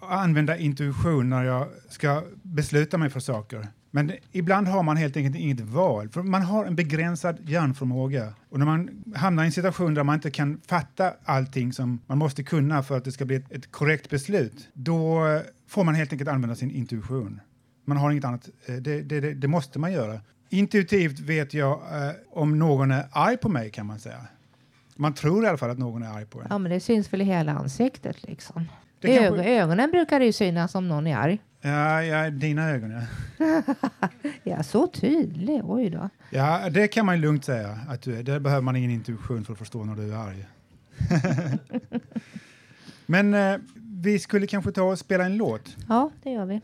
använda 0.00 0.56
intuition 0.56 1.30
när 1.30 1.44
jag 1.44 1.68
ska 1.88 2.22
besluta 2.42 2.98
mig 2.98 3.10
för 3.10 3.20
saker. 3.20 3.68
Men 3.96 4.12
ibland 4.32 4.68
har 4.68 4.82
man 4.82 4.96
helt 4.96 5.16
enkelt 5.16 5.36
inget 5.36 5.60
val, 5.60 6.08
för 6.08 6.22
man 6.22 6.42
har 6.42 6.64
en 6.64 6.76
begränsad 6.76 7.48
hjärnförmåga. 7.48 8.34
Och 8.50 8.58
när 8.58 8.66
man 8.66 9.04
hamnar 9.16 9.42
i 9.42 9.46
en 9.46 9.52
situation 9.52 9.94
där 9.94 10.04
man 10.04 10.14
inte 10.14 10.30
kan 10.30 10.60
fatta 10.66 11.12
allting 11.24 11.72
som 11.72 12.00
man 12.06 12.18
måste 12.18 12.42
kunna 12.42 12.82
för 12.82 12.96
att 12.96 13.04
det 13.04 13.12
ska 13.12 13.24
bli 13.24 13.36
ett, 13.36 13.52
ett 13.52 13.72
korrekt 13.72 14.10
beslut, 14.10 14.68
då 14.72 15.26
eh, 15.26 15.40
får 15.68 15.84
man 15.84 15.94
helt 15.94 16.12
enkelt 16.12 16.30
använda 16.30 16.56
sin 16.56 16.70
intuition. 16.70 17.40
Man 17.84 17.96
har 17.96 18.10
inget 18.10 18.24
annat, 18.24 18.48
eh, 18.66 18.74
det, 18.74 19.02
det, 19.02 19.20
det, 19.20 19.34
det 19.34 19.48
måste 19.48 19.78
man 19.78 19.92
göra. 19.92 20.20
Intuitivt 20.50 21.20
vet 21.20 21.54
jag 21.54 21.72
eh, 21.72 22.10
om 22.32 22.58
någon 22.58 22.90
är 22.90 23.04
arg 23.12 23.36
på 23.36 23.48
mig 23.48 23.70
kan 23.70 23.86
man 23.86 23.98
säga. 23.98 24.26
Man 24.96 25.14
tror 25.14 25.44
i 25.44 25.48
alla 25.48 25.58
fall 25.58 25.70
att 25.70 25.78
någon 25.78 26.02
är 26.02 26.08
arg 26.16 26.26
på 26.26 26.40
en. 26.40 26.46
Ja, 26.50 26.58
men 26.58 26.72
det 26.72 26.80
syns 26.80 27.12
väl 27.12 27.20
i 27.20 27.24
hela 27.24 27.52
ansiktet 27.52 28.22
liksom. 28.28 28.64
Kanske- 29.00 29.28
Ög- 29.28 29.46
ögonen 29.62 29.90
brukar 29.90 30.20
ju 30.20 30.32
synas 30.32 30.74
om 30.74 30.88
någon 30.88 31.06
är 31.06 31.16
arg. 31.16 31.38
Ja, 31.66 32.02
ja, 32.02 32.30
dina 32.30 32.70
ögon 32.70 32.90
ja. 32.90 33.02
Ja, 34.42 34.62
så 34.62 34.86
tydlig. 34.86 35.60
Oj 35.64 35.90
då. 35.90 36.08
Ja, 36.30 36.70
det 36.70 36.88
kan 36.88 37.06
man 37.06 37.20
lugnt 37.20 37.44
säga 37.44 37.78
att 37.88 38.02
du 38.02 38.18
är. 38.18 38.22
Det 38.22 38.40
behöver 38.40 38.62
man 38.62 38.76
ingen 38.76 38.90
intuition 38.90 39.44
för 39.44 39.52
att 39.52 39.58
förstå 39.58 39.84
när 39.84 39.94
du 39.94 40.12
är 40.12 40.16
arg. 40.16 40.46
Men 43.06 43.34
eh, 43.34 43.56
vi 44.02 44.18
skulle 44.18 44.46
kanske 44.46 44.72
ta 44.72 44.82
och 44.82 44.98
spela 44.98 45.24
en 45.24 45.36
låt. 45.36 45.76
Ja, 45.88 46.10
det 46.22 46.30
gör 46.30 46.46
vi. 46.46 46.60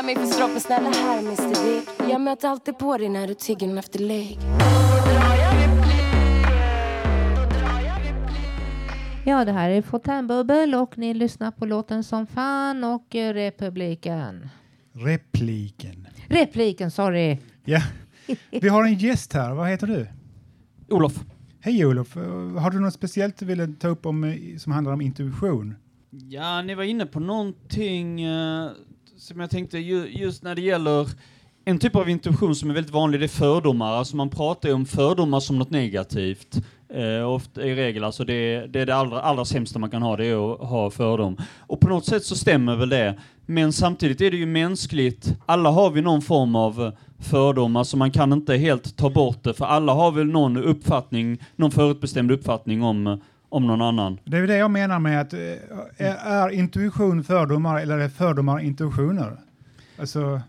Kalla 0.00 0.06
mig 0.06 0.16
för 0.16 0.34
stroppen, 0.34 0.60
snälla 0.60 0.90
här 0.90 1.18
Mr 1.18 1.64
Big 1.64 2.10
Jag 2.10 2.20
möter 2.20 2.48
alltid 2.48 2.78
på 2.78 2.98
dig 2.98 3.08
när 3.08 3.26
du 3.26 3.34
tigger 3.34 3.76
efter 3.76 3.98
lägg 3.98 4.38
Ja, 9.26 9.44
det 9.44 9.52
här 9.52 9.70
är 9.70 9.82
Fontänbubbel 9.82 10.74
och 10.74 10.98
ni 10.98 11.14
lyssnar 11.14 11.50
på 11.50 11.66
låten 11.66 12.04
som 12.04 12.26
fan 12.26 12.84
och 12.84 13.14
eh, 13.14 13.34
Republiken. 13.34 14.48
Repliken. 14.92 16.08
Repliken, 16.28 16.90
sorry. 16.90 17.38
Ja. 17.64 17.82
Vi 18.50 18.68
har 18.68 18.84
en 18.84 18.94
gäst 18.94 19.32
här. 19.32 19.54
Vad 19.54 19.68
heter 19.68 19.86
du? 19.86 20.06
Olof. 20.88 21.24
Hej 21.60 21.86
Olof. 21.86 22.14
Har 22.58 22.70
du 22.70 22.80
något 22.80 22.94
speciellt 22.94 23.36
du 23.36 23.46
ville 23.46 23.68
ta 23.80 23.88
upp 23.88 24.06
om, 24.06 24.24
eh, 24.24 24.56
som 24.58 24.72
handlar 24.72 24.92
om 24.92 25.00
intuition? 25.00 25.74
Ja, 26.10 26.62
ni 26.62 26.74
var 26.74 26.84
inne 26.84 27.06
på 27.06 27.20
någonting 27.20 28.22
eh, 28.22 28.70
som 29.20 29.40
jag 29.40 29.50
tänkte 29.50 29.78
ju, 29.78 30.06
just 30.08 30.42
när 30.42 30.54
det 30.54 30.60
gäller 30.62 31.08
en 31.64 31.78
typ 31.78 31.96
av 31.96 32.08
intuition 32.08 32.54
som 32.54 32.70
är 32.70 32.74
väldigt 32.74 32.92
vanlig, 32.92 33.20
det 33.20 33.26
är 33.26 33.28
fördomar. 33.28 33.92
Alltså 33.92 34.16
man 34.16 34.30
pratar 34.30 34.68
ju 34.68 34.74
om 34.74 34.86
fördomar 34.86 35.40
som 35.40 35.58
något 35.58 35.70
negativt. 35.70 36.56
Eh, 36.88 37.28
ofta, 37.28 37.62
I 37.62 37.74
regel, 37.74 38.04
alltså 38.04 38.24
det, 38.24 38.66
det 38.66 38.80
är 38.80 38.86
det 38.86 38.94
allra, 38.94 39.20
allra 39.20 39.44
sämsta 39.44 39.78
man 39.78 39.90
kan 39.90 40.02
ha, 40.02 40.16
det 40.16 40.26
är 40.26 40.52
att 40.52 40.68
ha 40.68 40.90
fördom. 40.90 41.36
Och 41.58 41.80
på 41.80 41.88
något 41.88 42.06
sätt 42.06 42.24
så 42.24 42.36
stämmer 42.36 42.76
väl 42.76 42.88
det. 42.88 43.18
Men 43.46 43.72
samtidigt 43.72 44.20
är 44.20 44.30
det 44.30 44.36
ju 44.36 44.46
mänskligt. 44.46 45.34
Alla 45.46 45.70
har 45.70 45.90
vi 45.90 46.02
någon 46.02 46.22
form 46.22 46.56
av 46.56 46.72
fördom, 46.72 46.92
fördomar, 47.20 47.84
så 47.84 47.96
man 47.96 48.10
kan 48.10 48.32
inte 48.32 48.56
helt 48.56 48.96
ta 48.96 49.10
bort 49.10 49.42
det, 49.42 49.54
för 49.54 49.64
alla 49.64 49.92
har 49.92 50.12
väl 50.12 50.26
någon 50.26 50.56
uppfattning, 50.56 51.38
någon 51.56 51.70
förutbestämd 51.70 52.30
uppfattning 52.30 52.82
om, 52.82 53.06
eh, 53.06 53.16
om 53.50 53.66
någon 53.66 53.82
annan. 53.82 54.18
Det 54.24 54.36
är 54.36 54.46
det 54.46 54.56
jag 54.56 54.70
menar 54.70 54.98
med 54.98 55.20
att 55.20 55.32
eh, 55.32 55.40
är, 56.26 56.50
intuition 56.50 57.24
fördomar 57.24 57.80
eller 57.80 57.98
är 57.98 58.08
fördomar 58.08 58.60
intuitioner? 58.60 59.36
Alltså, 59.98 60.40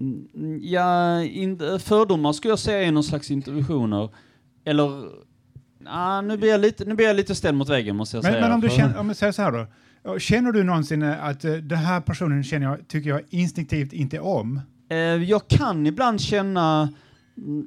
Mm, 0.00 0.60
Ja, 0.62 1.22
in, 1.22 1.58
fördomar 1.78 2.32
skulle 2.32 2.52
jag 2.52 2.58
säga 2.58 2.82
är 2.82 2.92
någon 2.92 3.04
slags 3.04 3.30
intuitioner. 3.30 4.08
Eller, 4.64 5.04
ah, 5.86 6.20
nu, 6.20 6.36
blir 6.36 6.48
jag 6.48 6.60
lite, 6.60 6.84
nu 6.84 6.94
blir 6.94 7.06
jag 7.06 7.16
lite 7.16 7.34
ställd 7.34 7.58
mot 7.58 7.68
väggen 7.68 7.96
måste 7.96 8.16
jag 8.16 8.24
men, 8.24 8.32
säga. 8.32 8.42
men 8.44 8.52
om 8.52 8.60
du 8.60 8.68
känner, 8.68 8.98
om 8.98 9.08
jag 9.08 9.16
säger 9.16 9.32
så 9.32 9.42
här 9.42 9.52
då. 9.52 10.18
Känner 10.18 10.52
du 10.52 10.64
någonsin 10.64 11.02
att 11.02 11.44
eh, 11.44 11.52
den 11.52 11.78
här 11.78 12.00
personen 12.00 12.44
känner 12.44 12.66
jag, 12.66 12.88
tycker 12.88 13.10
jag 13.10 13.22
instinktivt 13.30 13.92
inte 13.92 14.20
om? 14.20 14.60
Eh, 14.90 14.96
jag 14.98 15.48
kan 15.48 15.86
ibland 15.86 16.20
känna, 16.20 16.92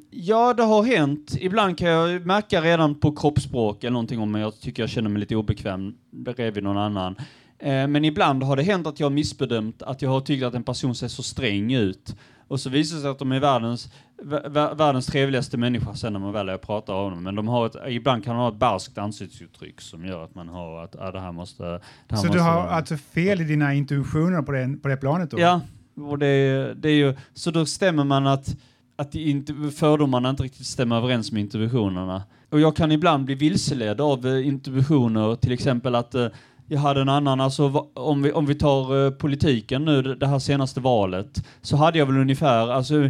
ja 0.10 0.54
det 0.54 0.64
har 0.64 0.84
hänt. 0.84 1.36
Ibland 1.40 1.78
kan 1.78 1.90
jag 1.90 2.26
märka 2.26 2.62
redan 2.62 2.96
på 2.96 3.12
kroppsspråk 3.16 3.84
eller 3.84 3.92
någonting 3.94 4.20
om 4.20 4.36
jag 4.36 4.60
tycker 4.60 4.84
jag 4.84 4.90
känner 4.90 5.10
mig 5.10 5.20
lite 5.20 5.36
obekväm 5.36 5.94
bredvid 6.12 6.64
någon 6.64 6.78
annan. 6.78 7.16
Eh, 7.60 7.88
men 7.88 8.06
ibland 8.06 8.44
har 8.44 8.56
det 8.56 8.64
hänt 8.64 8.88
att 8.88 9.00
jag 9.00 9.06
har 9.08 9.12
missbedömt, 9.12 9.82
att 9.82 10.02
jag 10.02 10.10
har 10.10 10.22
tyckt 10.22 10.44
att 10.44 10.54
en 10.54 10.64
person 10.64 10.96
ser 10.96 11.08
så 11.08 11.24
sträng 11.24 11.74
ut. 11.74 12.16
Och 12.48 12.60
så 12.60 12.70
visar 12.70 12.96
det 12.96 13.02
sig 13.02 13.12
att 13.12 13.20
de 13.20 13.32
är 13.32 13.40
världens, 13.40 13.90
vä- 14.24 14.48
vä- 14.50 14.76
världens 14.78 15.06
trevligaste 15.06 15.58
människa 15.58 15.94
sen 15.96 16.14
när 16.14 16.20
man 16.20 16.34
väl 16.34 16.50
är 16.50 16.56
och 16.56 16.62
pratar 16.62 16.94
om 16.94 17.12
dem. 17.12 17.24
Men 17.24 17.36
de 17.36 17.48
har 17.48 17.66
ett, 17.66 17.76
ibland 17.90 18.24
kan 18.24 18.36
de 18.36 18.42
ha 18.42 18.50
ett 18.50 18.56
barskt 18.56 18.98
ansiktsuttryck 18.98 19.82
som 19.82 20.06
gör 20.06 20.24
att 20.24 20.36
man 20.36 20.50
har 20.50 20.84
att 20.84 20.96
ah, 21.00 21.12
det 21.12 21.20
här 21.20 21.32
måste... 21.32 21.64
Det 21.64 21.80
här 22.10 22.18
Så 22.18 22.26
måste 22.28 22.38
du 22.38 22.40
har 22.42 22.68
alltså 22.68 22.98
fel 22.98 23.42
i 23.42 23.44
dina 23.44 23.74
intuitioner 23.74 24.42
på 24.42 24.52
det, 24.52 24.78
på 24.82 24.88
det 24.88 24.98
planet 24.98 25.32
då? 25.32 25.40
Ja, 25.40 25.62
och 25.98 26.20
det, 26.20 26.28
är- 26.28 26.74
det 26.76 26.90
är 26.90 26.96
ju, 26.96 27.16
så 27.34 27.52
då 27.52 27.66
stämmer 27.66 28.04
man 28.04 28.28
att, 28.28 28.56
att 29.04 29.16
inte, 29.16 29.54
fördomarna 29.76 30.30
inte 30.30 30.44
riktigt 30.44 30.66
stämmer 30.66 30.98
överens 30.98 31.32
med 31.32 31.42
intuitionerna. 31.42 32.24
Och 32.50 32.60
jag 32.60 32.76
kan 32.76 32.92
ibland 32.92 33.26
bli 33.26 33.36
vilseledd 33.36 34.02
av 34.02 34.28
eh, 34.28 34.48
intuitioner, 34.48 35.36
till 35.36 35.52
exempel 35.52 35.96
att 35.96 36.16
eh, 36.16 36.28
jag 36.68 36.80
hade 36.80 37.02
en 37.02 37.10
annan, 37.10 37.42
alltså 37.42 37.68
va- 37.68 37.86
om 37.94 38.22
vi, 38.24 38.32
om 38.32 38.46
vi 38.46 38.56
tar 38.56 39.06
eh, 39.06 39.12
politiken 39.12 39.86
nu, 39.86 40.02
det 40.02 40.16
det 40.16 40.28
här 40.28 40.40
senaste 40.40 40.80
valet, 40.80 41.44
så 41.62 41.78
hade 41.78 41.98
jag 42.00 42.06
väl 42.06 42.18
ungefär, 42.18 42.72
alltså 42.72 43.10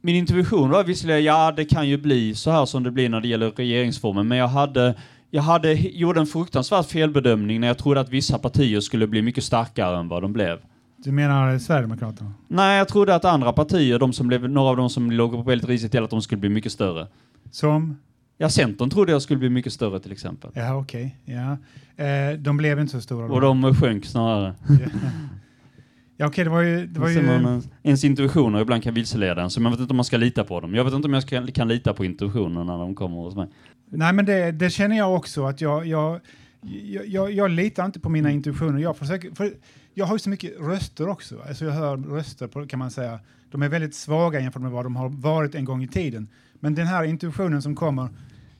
min 0.00 0.16
intuition 0.16 0.70
var 0.70 0.84
visserligen, 0.84 1.24
ja 1.24 1.52
det 1.56 1.64
kan 1.64 1.88
ju 1.88 1.96
bli 1.96 2.34
så 2.34 2.50
här 2.50 2.66
som 2.66 2.82
det 2.82 2.90
blir 2.90 3.08
när 3.08 3.20
det 3.20 3.28
gäller 3.28 3.50
regeringsformen, 3.50 4.28
men 4.28 4.38
jag 4.38 4.48
hade 4.48 4.94
jag 5.30 5.42
hade, 5.42 5.72
gjorde 5.72 6.20
en 6.20 6.26
fruktansvärd 6.26 6.84
felbedömning 6.84 7.60
när 7.60 7.68
jag 7.68 7.78
trodde 7.78 8.00
att 8.00 8.08
vissa 8.08 8.38
partier 8.38 8.80
skulle 8.80 9.06
bli 9.06 9.22
mycket 9.22 9.44
starkare 9.44 9.98
än 9.98 10.08
vad 10.08 10.22
de 10.22 10.32
blev. 10.32 10.58
Du 10.96 11.12
menar 11.12 11.58
Sverigedemokraterna? 11.58 12.32
Nej, 12.48 12.78
jag 12.78 12.88
trodde 12.88 13.14
att 13.14 13.24
andra 13.24 13.52
partier, 13.52 13.98
de 13.98 14.12
som 14.12 14.28
blev, 14.28 14.48
några 14.50 14.68
av 14.70 14.76
dem 14.76 14.90
som 14.90 15.10
låg 15.10 15.32
på 15.32 15.42
väldigt 15.42 15.68
risigt 15.68 15.92
till, 15.92 16.02
att 16.04 16.10
de 16.10 16.22
skulle 16.22 16.40
bli 16.40 16.48
mycket 16.48 16.72
större. 16.72 17.06
Som? 17.50 17.96
Ja, 18.38 18.48
Centern 18.48 18.90
trodde 18.90 19.12
jag 19.12 19.22
skulle 19.22 19.38
bli 19.38 19.50
mycket 19.50 19.72
större 19.72 20.00
till 20.00 20.12
exempel. 20.12 20.50
Ja, 20.54 20.74
okej. 20.76 21.16
Ja. 21.24 21.56
Eh, 22.04 22.38
de 22.38 22.56
blev 22.56 22.80
inte 22.80 22.92
så 22.92 23.00
stora. 23.00 23.28
då. 23.28 23.34
Och 23.34 23.40
de 23.40 23.74
sjönk 23.74 24.04
snarare. 24.04 24.54
Ja, 26.16 26.26
okej, 26.26 26.44
det 26.44 26.50
var 26.50 26.60
ju... 26.60 26.86
Det 26.86 27.00
var 27.00 27.40
man, 27.42 27.54
ju 27.54 27.62
ens- 27.82 28.04
intuitioner 28.04 28.60
ibland 28.60 28.82
kan 28.82 28.94
vilseleda 28.94 29.42
en, 29.42 29.50
så 29.50 29.60
man 29.60 29.72
vet 29.72 29.80
inte 29.80 29.90
om 29.92 29.96
man 29.96 30.04
ska 30.04 30.16
lita 30.16 30.44
på 30.44 30.60
dem. 30.60 30.74
Jag 30.74 30.84
vet 30.84 30.94
inte 30.94 31.08
om 31.08 31.14
jag 31.14 31.22
ska, 31.22 31.46
kan 31.46 31.68
lita 31.68 31.94
på 31.94 32.04
intuitioner 32.04 32.64
när 32.64 32.78
de 32.78 32.94
kommer 32.94 33.16
hos 33.16 33.34
mig. 33.36 33.48
nej, 33.90 34.12
men 34.12 34.24
det, 34.24 34.52
det 34.52 34.70
känner 34.70 34.96
jag 34.96 35.14
också 35.14 35.44
att 35.44 35.60
jag, 35.60 35.86
jag, 35.86 36.20
jag, 36.60 37.06
jag, 37.06 37.32
jag 37.32 37.50
litar 37.50 37.84
inte 37.84 38.00
på 38.00 38.08
mina 38.08 38.30
intuitioner. 38.30 38.78
Jag, 38.78 38.96
försöker, 38.96 39.30
för 39.30 39.52
jag 39.94 40.06
har 40.06 40.14
ju 40.14 40.18
så 40.18 40.30
mycket 40.30 40.60
röster 40.60 41.08
också. 41.08 41.42
Alltså 41.48 41.64
jag 41.64 41.72
hör 41.72 41.96
röster 41.96 42.46
på, 42.46 42.66
kan 42.66 42.78
man 42.78 42.90
säga. 42.90 43.20
De 43.50 43.62
är 43.62 43.68
väldigt 43.68 43.94
svaga 43.94 44.40
jämfört 44.40 44.62
med 44.62 44.70
vad 44.70 44.84
de 44.84 44.96
har 44.96 45.08
varit 45.08 45.54
en 45.54 45.64
gång 45.64 45.82
i 45.82 45.88
tiden. 45.88 46.28
Men 46.54 46.74
den 46.74 46.86
här 46.86 47.04
intuitionen 47.04 47.62
som 47.62 47.74
kommer, 47.74 48.08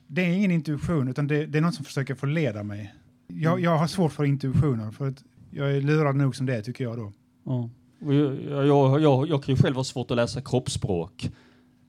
det 0.07 0.23
är 0.23 0.29
ingen 0.29 0.51
intuition 0.51 1.09
utan 1.09 1.27
det, 1.27 1.47
det 1.47 1.59
är 1.59 1.63
någon 1.63 1.73
som 1.73 1.85
försöker 1.85 2.15
förleda 2.15 2.63
mig. 2.63 2.95
Jag, 3.27 3.61
jag 3.61 3.79
har 3.79 3.87
svårt 3.87 4.13
för 4.13 4.25
intuitioner 4.25 4.91
för 4.91 5.09
att 5.09 5.25
jag 5.51 5.77
är 5.77 5.81
lurad 5.81 6.17
nog 6.17 6.37
som 6.37 6.47
det 6.47 6.57
är 6.57 6.63
tycker 6.63 6.85
jag 6.85 6.97
då. 6.97 7.13
Ja. 7.45 7.71
Jag, 7.99 8.67
jag, 8.67 9.01
jag, 9.01 9.29
jag 9.29 9.45
kan 9.45 9.55
ju 9.55 9.63
själv 9.63 9.77
ha 9.77 9.85
svårt 9.85 10.11
att 10.11 10.17
läsa 10.17 10.41
kroppsspråk 10.41 11.31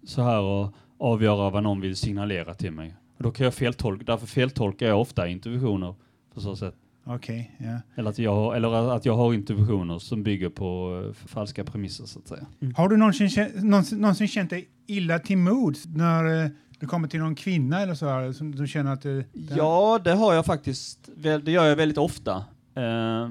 så 0.08 0.22
här 0.22 0.42
och 0.42 0.74
avgöra 0.98 1.50
vad 1.50 1.64
någon 1.64 1.82
vill 1.82 1.96
signalera 1.96 2.54
till 2.54 2.72
mig. 2.72 2.96
Och 3.18 3.24
då 3.24 3.32
kan 3.32 3.44
jag 3.44 3.54
feltolka, 3.54 4.04
därför 4.06 4.28
feltolkar 4.28 4.88
jag 4.88 5.02
ofta 5.02 5.28
intuitioner 5.28 5.96
på 6.34 6.42
så 6.42 6.56
sätt. 6.56 6.75
Okej, 7.07 7.51
ja. 7.57 7.79
Eller 7.95 8.09
att, 8.09 8.19
jag, 8.19 8.35
har- 8.35 8.55
eller 8.55 8.95
att 8.95 9.05
jag 9.05 9.15
har 9.15 9.33
intuitioner 9.33 10.00
som 10.00 10.24
bygger 10.24 10.50
på 10.50 11.01
eh, 11.07 11.27
falska 11.27 11.63
premisser 11.63 12.05
så 12.05 12.19
att 12.19 12.27
säga. 12.27 12.45
Har 12.75 12.89
du 12.89 12.97
någonsin, 12.97 13.27
kä- 13.27 13.62
någonsin, 13.63 13.97
någonsin 14.01 14.27
känt 14.27 14.50
dig 14.50 14.69
illa 14.88 15.19
till 15.19 15.38
mods 15.38 15.85
när 15.85 16.43
eh, 16.43 16.50
det 16.79 16.85
kommer 16.85 17.07
till 17.07 17.19
någon 17.19 17.35
kvinna 17.35 17.81
eller 17.81 17.93
så 17.93 18.05
här, 18.05 18.31
som 18.31 18.55
du 18.55 18.67
känner 18.67 18.93
att... 18.93 19.05
eh, 19.05 19.12
det- 19.12 19.55
Ja, 19.57 20.00
det 20.03 20.12
har 20.13 20.33
jag 20.33 20.45
faktiskt. 20.45 21.09
Det 21.15 21.51
gör 21.51 21.65
jag 21.65 21.75
väldigt 21.75 21.97
ofta. 21.97 22.31
Eh, 22.75 23.24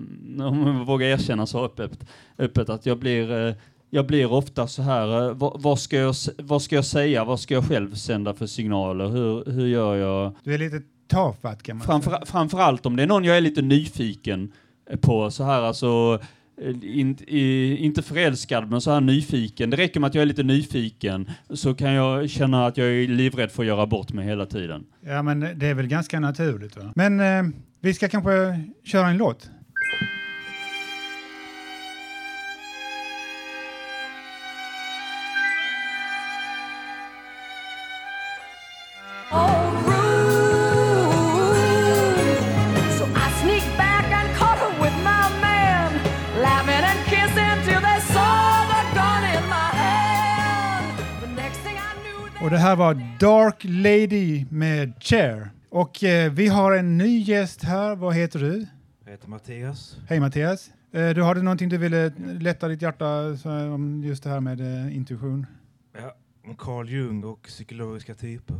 om 0.46 0.76
jag 0.78 0.86
vågar 0.86 1.06
erkänna 1.06 1.46
så 1.46 1.64
öppet, 1.64 2.06
öppet 2.38 2.68
att 2.68 2.86
jag 2.86 2.98
blir, 2.98 3.46
eh, 3.48 3.54
jag 3.90 4.06
blir 4.06 4.32
ofta 4.32 4.66
så 4.66 4.82
här, 4.82 5.28
eh, 5.28 5.34
vad, 5.34 5.62
vad, 5.62 5.78
ska 5.78 5.96
jag, 5.96 6.14
vad 6.38 6.62
ska 6.62 6.76
jag 6.76 6.84
säga, 6.84 7.24
vad 7.24 7.40
ska 7.40 7.54
jag 7.54 7.64
själv 7.68 7.94
sända 7.94 8.34
för 8.34 8.46
signaler, 8.46 9.06
hur, 9.08 9.44
hur 9.52 9.66
gör 9.66 9.94
jag? 9.96 10.32
Du 10.44 10.54
är 10.54 10.58
lite 10.58 10.82
tafatt 11.14 11.62
kan 11.62 11.76
man 11.76 11.86
säga. 11.86 12.00
Framför, 12.00 12.26
framförallt 12.26 12.86
om 12.86 12.96
det 12.96 13.02
är 13.02 13.06
någon 13.06 13.24
jag 13.24 13.36
är 13.36 13.40
lite 13.40 13.62
nyfiken 13.62 14.52
på, 15.00 15.30
så 15.30 15.44
här 15.44 15.62
alltså, 15.62 16.18
eh, 16.62 16.98
in, 16.98 17.18
i, 17.26 17.76
inte 17.76 18.02
förälskad, 18.02 18.70
men 18.70 18.80
så 18.80 18.90
här 18.90 19.00
nyfiken. 19.00 19.70
Det 19.70 19.76
räcker 19.76 20.00
med 20.00 20.08
att 20.08 20.14
jag 20.14 20.22
är 20.22 20.26
lite 20.26 20.42
nyfiken, 20.42 21.30
så 21.50 21.74
kan 21.74 21.92
jag 21.92 22.30
känna 22.30 22.66
att 22.66 22.76
jag 22.76 22.86
är 22.88 23.08
livrädd 23.08 23.50
för 23.50 23.62
att 23.62 23.66
göra 23.66 23.86
bort 23.86 24.12
mig 24.12 24.26
hela 24.26 24.46
tiden. 24.46 24.84
Ja, 25.00 25.22
men 25.22 25.40
det 25.40 25.66
är 25.66 25.74
väl 25.74 25.86
ganska 25.86 26.20
naturligt. 26.20 26.76
Va? 26.76 26.92
Men 26.94 27.20
eh, 27.20 27.54
vi 27.80 27.94
ska 27.94 28.08
kanske 28.08 28.60
köra 28.84 29.08
en 29.08 29.16
låt. 29.16 29.50
Det 52.54 52.58
här 52.58 52.76
var 52.76 53.16
Dark 53.20 53.64
Lady 53.64 54.46
med 54.50 54.92
Chair. 55.00 55.50
Och 55.68 56.04
eh, 56.04 56.32
vi 56.32 56.46
har 56.46 56.72
en 56.72 56.98
ny 56.98 57.18
gäst 57.18 57.62
här. 57.62 57.96
Vad 57.96 58.14
heter 58.14 58.38
du? 58.38 58.66
Jag 59.04 59.10
heter 59.10 59.28
Mattias. 59.28 59.96
Hej 60.08 60.20
Mattias. 60.20 60.70
Eh, 60.92 61.10
du 61.10 61.22
hade 61.22 61.42
någonting 61.42 61.68
du 61.68 61.78
ville 61.78 62.12
lätta 62.40 62.68
ditt 62.68 62.82
hjärta 62.82 63.06
om 63.74 64.02
just 64.04 64.22
det 64.22 64.30
här 64.30 64.40
med 64.40 64.60
eh, 64.60 64.96
intuition? 64.96 65.46
Ja, 65.92 66.16
om 66.44 66.56
Carl 66.56 66.88
Jung 66.88 67.24
och 67.24 67.42
psykologiska 67.42 68.14
typer. 68.14 68.56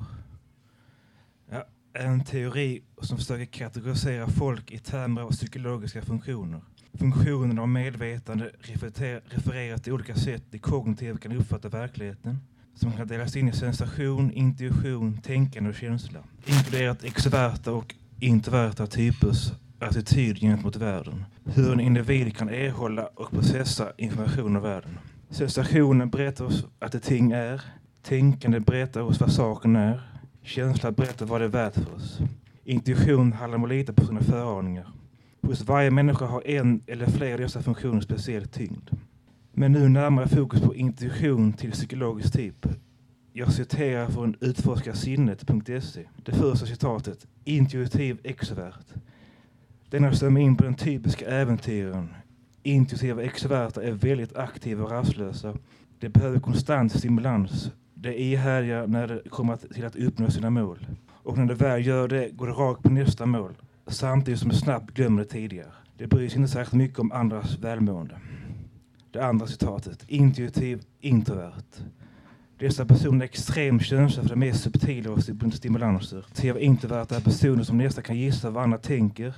Ja, 1.50 1.66
en 1.92 2.24
teori 2.24 2.82
som 3.02 3.18
försöker 3.18 3.44
kategorisera 3.44 4.26
folk 4.26 4.70
i 4.70 4.78
termer 4.78 5.22
av 5.22 5.30
psykologiska 5.30 6.02
funktioner. 6.02 6.60
Funktionen 6.98 7.58
av 7.58 7.68
medvetande 7.68 8.50
refererar, 8.58 9.20
refererar 9.26 9.78
till 9.78 9.92
olika 9.92 10.14
sätt 10.14 10.42
det 10.50 10.58
kognitiva 10.58 11.18
kan 11.18 11.32
uppfatta 11.32 11.68
verkligheten 11.68 12.38
som 12.74 12.92
kan 12.92 13.06
delas 13.06 13.36
in 13.36 13.48
i 13.48 13.52
sensation, 13.52 14.32
intuition, 14.32 15.18
tänkande 15.22 15.70
och 15.70 15.76
känsla. 15.76 16.18
Inkluderat 16.46 17.04
extroverta 17.04 17.72
och 17.72 17.94
introverta 18.20 18.86
typers 18.86 19.52
attityd 19.78 20.40
gentemot 20.40 20.76
världen. 20.76 21.24
Hur 21.44 21.72
en 21.72 21.80
individ 21.80 22.36
kan 22.36 22.48
erhålla 22.48 23.06
och 23.06 23.30
processa 23.30 23.92
information 23.96 24.56
av 24.56 24.62
världen. 24.62 24.98
Sensationen 25.30 26.10
berättar 26.10 26.44
oss 26.44 26.66
att 26.78 26.92
det 26.92 27.00
ting 27.00 27.32
är. 27.32 27.62
Tänkande 28.02 28.60
berättar 28.60 29.00
oss 29.00 29.20
vad 29.20 29.32
saken 29.32 29.76
är. 29.76 30.00
Känsla 30.42 30.92
berättar 30.92 31.26
vad 31.26 31.40
det 31.40 31.44
är 31.44 31.48
värt 31.48 31.74
för 31.74 31.94
oss. 31.94 32.18
Intuition 32.64 33.32
handlar 33.32 33.58
om 33.58 33.64
att 33.64 33.70
lita 33.70 33.92
på 33.92 34.06
sina 34.06 34.20
föraningar. 34.20 34.88
Hos 35.42 35.60
varje 35.60 35.90
människa 35.90 36.26
har 36.26 36.46
en 36.46 36.82
eller 36.86 37.06
flera 37.06 37.34
av 37.34 37.40
dessa 37.40 37.62
funktioner 37.62 38.00
speciell 38.00 38.48
tyngd. 38.48 38.90
Men 39.56 39.72
nu 39.72 39.88
närmare 39.88 40.28
fokus 40.28 40.60
på 40.60 40.74
intuition 40.74 41.52
till 41.52 41.70
psykologisk 41.72 42.32
typ. 42.32 42.66
Jag 43.32 43.52
citerar 43.52 44.06
från 44.06 44.36
utforskarsinnet.se. 44.40 46.04
Det 46.24 46.32
första 46.32 46.66
citatet. 46.66 47.26
Intuitiv 47.44 48.18
extrovert. 48.24 48.84
Denna 49.90 50.12
stämmer 50.12 50.40
in 50.40 50.56
på 50.56 50.64
den 50.64 50.74
typiska 50.74 51.26
äventyren. 51.26 52.14
Intuitiva 52.62 53.22
extroverta 53.22 53.82
är 53.82 53.92
väldigt 53.92 54.36
aktiva 54.36 54.84
och 54.84 54.90
rastlösa. 54.90 55.56
De 55.98 56.08
behöver 56.08 56.40
konstant 56.40 56.92
stimulans. 56.92 57.70
De 57.94 58.08
är 58.08 58.12
ihärdiga 58.12 58.86
när 58.86 59.08
det 59.08 59.30
kommer 59.30 59.56
till 59.56 59.84
att 59.84 59.96
uppnå 59.96 60.30
sina 60.30 60.50
mål. 60.50 60.86
Och 61.08 61.38
när 61.38 61.46
de 61.46 61.54
väl 61.54 61.86
gör 61.86 62.08
det 62.08 62.28
går 62.30 62.46
det 62.46 62.52
rakt 62.52 62.82
på 62.82 62.90
nästa 62.90 63.26
mål. 63.26 63.52
Samtidigt 63.86 64.40
som 64.40 64.48
de 64.48 64.56
snabbt 64.56 64.94
glömmer 64.94 65.22
det 65.22 65.28
tidigare. 65.28 65.72
De 65.96 66.06
bryr 66.06 66.28
sig 66.28 66.38
inte 66.38 66.52
särskilt 66.52 66.82
mycket 66.82 66.98
om 66.98 67.12
andras 67.12 67.58
välmående. 67.58 68.20
Det 69.14 69.24
andra 69.24 69.46
citatet. 69.46 70.04
Intuitiv 70.08 70.82
introvert. 71.00 71.64
Dessa 72.58 72.86
personer 72.86 73.20
är 73.20 73.24
extremt 73.24 73.82
känsliga 73.82 74.22
för 74.22 74.30
de 74.30 74.36
mest 74.36 74.62
subtila 74.62 75.10
och 75.10 75.22
stimulanser. 75.54 76.26
Tv 76.34 76.60
introverta 76.60 77.16
är 77.16 77.20
personer 77.20 77.62
som 77.62 77.78
nästan 77.78 78.04
kan 78.04 78.16
gissa 78.16 78.50
vad 78.50 78.62
andra 78.62 78.78
tänker, 78.78 79.34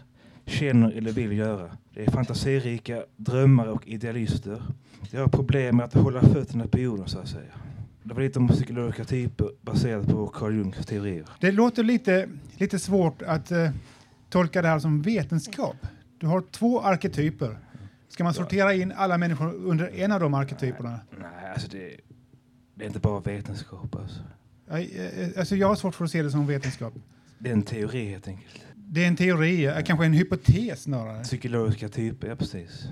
känner 0.47 0.91
eller 0.91 1.13
vill 1.13 1.33
göra. 1.33 1.71
De 1.95 2.05
är 2.05 2.11
fantasirika, 2.11 3.03
drömmare 3.17 3.71
och 3.71 3.89
idealister. 3.89 4.63
De 5.11 5.19
har 5.19 5.29
problem 5.29 5.77
med 5.77 5.85
att 5.85 5.95
hålla 5.95 6.21
fötterna 6.21 6.67
på 6.67 6.79
jorden 6.79 7.09
så 7.09 7.19
att 7.19 7.29
säga. 7.29 7.53
Det 8.03 8.15
var 8.15 8.23
lite 8.23 8.39
om 8.39 8.49
psykologiska 8.49 9.05
typer 9.05 9.49
baserat 9.63 10.07
på 10.07 10.27
Carl 10.27 10.55
Jungs 10.55 10.87
teorier. 10.87 11.27
Det 11.41 11.53
låter 11.53 11.83
lite, 11.83 12.29
lite 12.57 12.79
svårt 12.79 13.23
att 13.23 13.51
eh, 13.51 13.71
tolka 14.31 14.63
det 14.63 14.69
här 14.69 14.79
som 14.79 15.03
vetenskap. 15.03 15.77
Du 16.19 16.27
har 16.27 16.41
två 16.41 16.81
arketyper. 16.81 17.59
Ska 18.09 18.25
man 18.25 18.35
sortera 18.35 18.75
in 18.75 18.93
alla 18.93 19.19
människor 19.19 19.55
under 19.55 19.89
en 19.95 20.13
av 20.13 20.21
de 20.21 20.35
arketyperna? 20.35 21.01
Nej, 21.19 21.51
alltså 21.53 21.69
det, 21.69 21.97
det 22.75 22.85
är 22.85 22.87
inte 22.87 22.99
bara 23.01 23.21
vetenskap 23.21 23.95
alltså. 23.97 24.21
Nej, 24.69 25.11
eh, 25.19 25.39
Alltså 25.39 25.57
jag 25.57 25.69
har 25.69 25.75
svårt 25.77 25.95
för 25.95 26.05
att 26.05 26.11
se 26.11 26.23
det 26.23 26.31
som 26.31 26.47
vetenskap. 26.47 26.95
Det 27.39 27.49
är 27.49 27.53
en 27.53 27.63
teori 27.63 28.05
helt 28.11 28.29
enkelt. 28.29 28.63
Det 28.75 29.05
är 29.05 29.09
en 29.09 29.17
teori, 29.17 29.65
eh, 29.67 29.83
kanske 29.85 30.07
en 30.07 30.13
hypotes 30.13 30.83
snarare. 30.83 31.23
Psykologiska 31.23 31.89
typer, 31.89 32.29
ja 32.29 32.37
precis. 32.37 32.89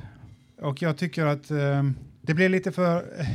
Och 0.60 0.82
jag 0.82 0.96
tycker 0.96 1.26
att 1.26 1.50
eh, 1.50 1.82
det 2.22 2.34
blir 2.34 2.48
lite 2.48 2.72
för... 2.72 2.96
eh, 3.20 3.26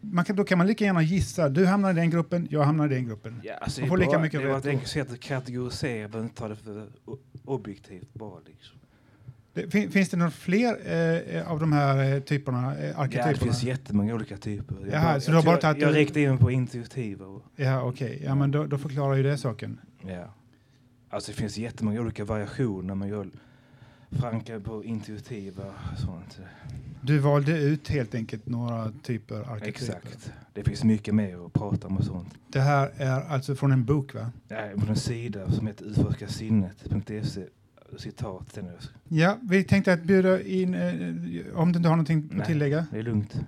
Man 0.00 0.24
kan, 0.24 0.36
då 0.36 0.44
kan 0.44 0.58
man 0.58 0.66
lika 0.66 0.84
gärna 0.84 1.02
gissa. 1.02 1.48
Du 1.48 1.66
hamnar 1.66 1.90
i 1.90 1.94
den 1.94 2.10
gruppen, 2.10 2.48
jag 2.50 2.62
hamnar 2.64 2.86
i 2.86 2.94
den 2.94 3.06
gruppen. 3.06 3.40
Ja, 3.44 3.54
alltså 3.54 3.80
Man 3.80 3.88
får 3.88 3.96
är 3.96 4.00
lika 4.00 4.12
bara, 4.12 4.22
mycket 4.22 4.40
det 4.40 4.48
var 4.48 4.58
ett 4.58 4.66
enkelt 4.66 4.90
sätt 4.90 5.12
att 5.12 5.20
kategorisera, 5.20 6.08
behöver 6.08 6.28
inte 6.28 6.40
ta 6.40 6.48
det 6.48 6.56
för 6.56 6.88
objektivt 7.44 8.14
bara 8.14 8.40
liksom. 8.46 8.77
Finns 9.90 10.08
det 10.08 10.16
några 10.16 10.30
fler 10.30 10.76
eh, 11.36 11.50
av 11.50 11.60
de 11.60 11.72
här 11.72 12.14
eh, 12.14 12.20
typerna, 12.20 12.76
eh, 12.76 12.84
Ja, 12.86 12.92
det 12.92 12.96
arketyperna? 12.98 13.36
finns 13.36 13.62
jättemånga 13.62 14.14
olika 14.14 14.36
typer. 14.36 14.76
Jag, 14.80 14.88
Jaha, 14.92 15.02
bara, 15.04 15.20
så 15.20 15.30
jag, 15.30 15.32
du 15.32 15.36
har 15.36 15.44
bara 15.44 15.60
tagit- 15.60 15.82
jag 15.82 15.94
riktade 15.96 16.20
in 16.20 16.30
mig 16.30 16.38
på 16.38 16.50
intuitiva. 16.50 17.26
Och, 17.26 17.42
Ja, 17.56 17.82
okej. 17.82 18.22
Ja, 18.24 18.34
men 18.34 18.50
då, 18.50 18.64
då 18.66 18.78
förklarar 18.78 19.14
ju 19.14 19.22
det 19.22 19.38
saken. 19.38 19.80
ja. 20.06 20.34
Alltså 21.10 21.32
det 21.32 21.36
finns 21.38 21.58
jättemånga 21.58 22.00
olika 22.00 22.24
variationer 22.24 22.94
men 22.94 23.08
jag 23.08 23.30
Franka 24.10 24.60
på 24.60 24.84
intuitiva 24.84 25.62
och 25.92 25.98
sånt. 25.98 26.40
Du 27.00 27.18
valde 27.18 27.58
ut 27.58 27.88
helt 27.88 28.14
enkelt 28.14 28.46
några 28.46 28.92
typer 29.02 29.36
arketyper. 29.52 29.68
Exakt. 29.68 30.32
Det 30.54 30.64
finns 30.64 30.84
mycket 30.84 31.14
mer 31.14 31.46
att 31.46 31.52
prata 31.52 31.86
om 31.86 31.96
och 31.96 32.04
sånt. 32.04 32.34
Det 32.48 32.60
här 32.60 32.90
är 32.96 33.20
alltså 33.20 33.54
från 33.54 33.72
en 33.72 33.84
bok, 33.84 34.14
va? 34.14 34.30
Nej, 34.48 34.74
på 34.76 34.86
en 34.88 34.96
sida 34.96 35.50
som 35.52 35.66
heter 35.66 35.84
utforskarsinnet.se. 35.84 37.44
Citat. 37.96 38.56
Är, 38.56 38.64
Ja, 39.08 39.38
vi 39.42 39.64
tänkte 39.64 39.92
att 39.92 40.02
bjuda 40.02 40.42
in, 40.42 40.74
eh, 40.74 41.58
om 41.60 41.72
du 41.72 41.76
inte 41.76 41.88
har 41.88 41.96
någonting 41.96 42.28
att 42.30 42.36
Nej. 42.36 42.46
tillägga. 42.46 42.86
det 42.92 42.98
är 42.98 43.02
lugnt. 43.02 43.40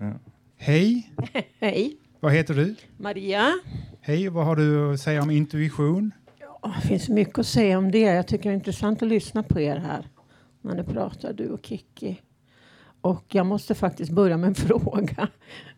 Ja. 0.00 0.12
Hej, 0.56 1.12
Hej, 1.60 1.96
vad 2.20 2.32
heter 2.32 2.54
du? 2.54 2.74
Maria. 2.96 3.52
Hej, 4.00 4.28
vad 4.28 4.46
har 4.46 4.56
du 4.56 4.92
att 4.92 5.00
säga 5.00 5.22
om 5.22 5.30
intuition? 5.30 6.10
Ja, 6.40 6.74
Det 6.82 6.88
finns 6.88 7.08
mycket 7.08 7.38
att 7.38 7.46
säga 7.46 7.78
om 7.78 7.90
det. 7.90 7.98
Jag 7.98 8.26
tycker 8.26 8.44
det 8.44 8.52
är 8.52 8.54
intressant 8.54 9.02
att 9.02 9.08
lyssna 9.08 9.42
på 9.42 9.60
er 9.60 9.76
här 9.76 10.08
när 10.60 10.74
ni 10.74 10.84
pratar, 10.84 11.32
du 11.32 11.48
och 11.48 11.66
Kiki. 11.66 12.20
Och 13.00 13.24
jag 13.28 13.46
måste 13.46 13.74
faktiskt 13.74 14.12
börja 14.12 14.36
med 14.36 14.48
en 14.48 14.54
fråga 14.68 15.28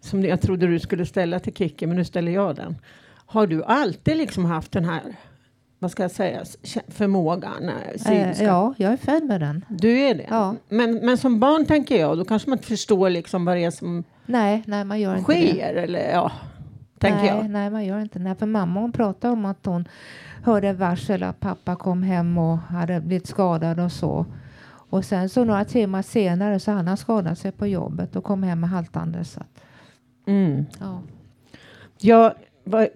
som 0.01 0.23
jag 0.25 0.41
trodde 0.41 0.67
du 0.67 0.79
skulle 0.81 1.07
ställa 1.07 1.41
till 1.41 1.55
Kiki, 1.55 1.87
men 1.87 1.97
nu 1.97 2.05
ställer 2.05 2.33
jag 2.33 2.57
den. 2.57 2.77
Har 3.27 3.47
du 3.47 3.65
alltid 3.65 4.17
liksom 4.17 4.45
haft 4.45 4.73
den 4.73 4.85
här, 4.85 5.03
vad 5.85 5.91
ska 5.91 6.03
jag 6.03 6.11
säga, 6.11 6.43
förmågan? 6.89 7.69
eh, 7.69 7.75
Eh, 7.75 7.99
synska? 7.99 8.45
ja, 8.45 8.75
jag 8.77 8.93
är 8.93 8.97
född 8.97 9.25
med 9.25 9.41
den. 9.41 9.65
Du 9.69 9.99
är 9.99 10.15
det? 10.15 10.27
Ja. 10.31 10.55
Men, 10.69 10.95
men 10.95 11.19
som 11.19 11.41
barn 11.41 11.67
tänker 11.67 12.01
jag, 12.01 12.19
då 12.19 12.25
kanske 12.25 12.51
man 12.51 12.59
inte 12.59 12.69
förstår 12.69 13.11
liksom 13.11 13.45
vad 13.45 13.57
det 13.57 13.65
är 13.65 13.71
som 13.71 14.05
Nej, 14.27 14.63
nej, 14.67 14.85
man 14.85 15.01
gör 15.01 15.17
inte 15.17 15.33
det. 15.35 15.49
sker. 15.53 15.75
Eller, 15.75 16.11
ja, 16.13 16.33
tänker 16.99 17.19
nej, 17.19 17.29
jag. 17.29 17.51
nej, 17.51 17.71
man 17.71 17.85
gör 17.85 17.99
inte 18.01 18.19
det. 18.19 18.35
För 18.35 18.47
mamma 18.47 18.81
hon 18.81 18.93
pratade 18.93 19.33
om 19.33 19.45
att 19.45 19.67
hon 19.67 19.89
hörde 20.45 20.73
varsel 20.73 21.23
att 21.23 21.41
pappa 21.41 21.77
kom 21.77 22.03
hem 22.03 22.39
och 22.39 22.59
hade 22.59 23.01
blivit 23.01 23.27
skadad 23.27 23.81
och 23.81 23.93
så. 23.93 24.27
Och 24.91 25.05
sen 25.05 25.29
så 25.29 25.45
några 25.45 25.65
timmar 25.65 26.03
senare 26.03 26.61
så 26.61 26.71
hade 26.73 26.89
han 26.89 26.97
skadat 26.97 27.39
sig 27.39 27.53
på 27.53 27.67
jobbet 27.67 28.17
och 28.17 28.25
kom 28.25 28.43
hem 28.43 28.61
med 28.61 28.71
haltande. 28.71 29.25
Så 29.25 29.41
att, 29.41 29.61
Mm. 30.27 30.67
ja. 30.81 31.01
Jag, 31.99 32.33
vad, 32.65 32.89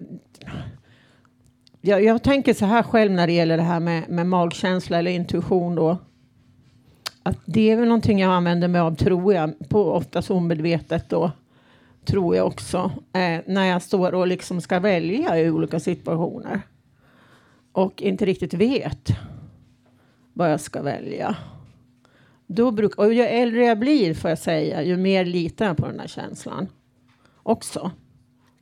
jag, 1.81 2.03
jag 2.03 2.23
tänker 2.23 2.53
så 2.53 2.65
här 2.65 2.83
själv 2.83 3.11
när 3.11 3.27
det 3.27 3.33
gäller 3.33 3.57
det 3.57 3.63
här 3.63 3.79
med, 3.79 4.09
med 4.09 4.27
magkänsla 4.27 4.99
eller 4.99 5.11
intuition 5.11 5.75
då. 5.75 5.97
Att 7.23 7.37
det 7.45 7.71
är 7.71 7.75
väl 7.75 7.87
någonting 7.87 8.19
jag 8.19 8.31
använder 8.31 8.67
mig 8.67 8.81
av, 8.81 8.95
tror 8.95 9.33
jag, 9.33 9.69
på 9.69 9.91
oftast 9.91 10.31
omedvetet 10.31 11.09
då. 11.09 11.31
Tror 12.05 12.35
jag 12.35 12.47
också. 12.47 12.91
Eh, 13.13 13.39
när 13.45 13.65
jag 13.65 13.81
står 13.81 14.13
och 14.13 14.27
liksom 14.27 14.61
ska 14.61 14.79
välja 14.79 15.39
i 15.39 15.49
olika 15.49 15.79
situationer. 15.79 16.61
Och 17.71 18.01
inte 18.01 18.25
riktigt 18.25 18.53
vet 18.53 19.09
vad 20.33 20.51
jag 20.51 20.61
ska 20.61 20.81
välja. 20.81 21.35
Då 22.47 22.71
bruk, 22.71 22.95
och 22.95 23.13
ju 23.13 23.21
äldre 23.21 23.65
jag 23.65 23.79
blir, 23.79 24.13
får 24.13 24.29
jag 24.29 24.39
säga, 24.39 24.83
ju 24.83 24.97
mer 24.97 25.25
litar 25.25 25.65
jag 25.65 25.77
på 25.77 25.85
den 25.85 25.99
här 25.99 26.07
känslan. 26.07 26.67
Också. 27.43 27.91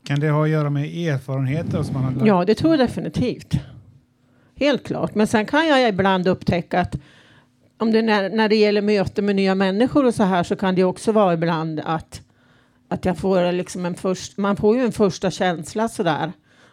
Kan 0.08 0.20
det 0.20 0.30
ha 0.30 0.43
att 0.43 0.50
göra 0.50 0.70
med 0.70 0.84
erfarenheter 0.84 1.84
som 1.84 1.93
man 1.93 2.04
har 2.04 2.12
lagt? 2.12 2.26
Ja, 2.28 2.46
det 2.46 2.56
tror 2.56 2.74
jag 2.74 2.80
definitivt. 2.80 3.54
Helt 4.56 4.84
klart. 4.84 5.15
Men 5.15 5.28
sen 5.28 5.46
kan 5.46 5.67
jag 5.67 5.89
ibland 5.89 6.28
upptäcka 6.28 6.80
att 6.80 6.96
om 7.78 7.91
det 7.91 8.02
när, 8.02 8.30
när 8.30 8.50
det 8.50 8.56
gäller 8.56 8.82
möten 8.82 9.26
med 9.26 9.36
nya 9.36 9.56
människor 9.56 10.06
och 10.06 10.13
så 10.13 10.24
här 10.24 10.43
så 10.43 10.56
kan 10.56 10.76
det 10.76 10.84
också 10.84 11.12
vara 11.12 11.34
ibland 11.34 11.82
att, 11.86 12.22
att 12.88 13.06
jag 13.06 13.17
får 13.17 13.52
liksom 13.52 13.86
en 13.86 13.96
först, 13.96 14.38
man 14.38 14.56
får 14.56 14.78
ju 14.78 14.82
en 14.82 14.91
första 14.91 15.32
känsla 15.32 15.88
sådär. 15.88 16.32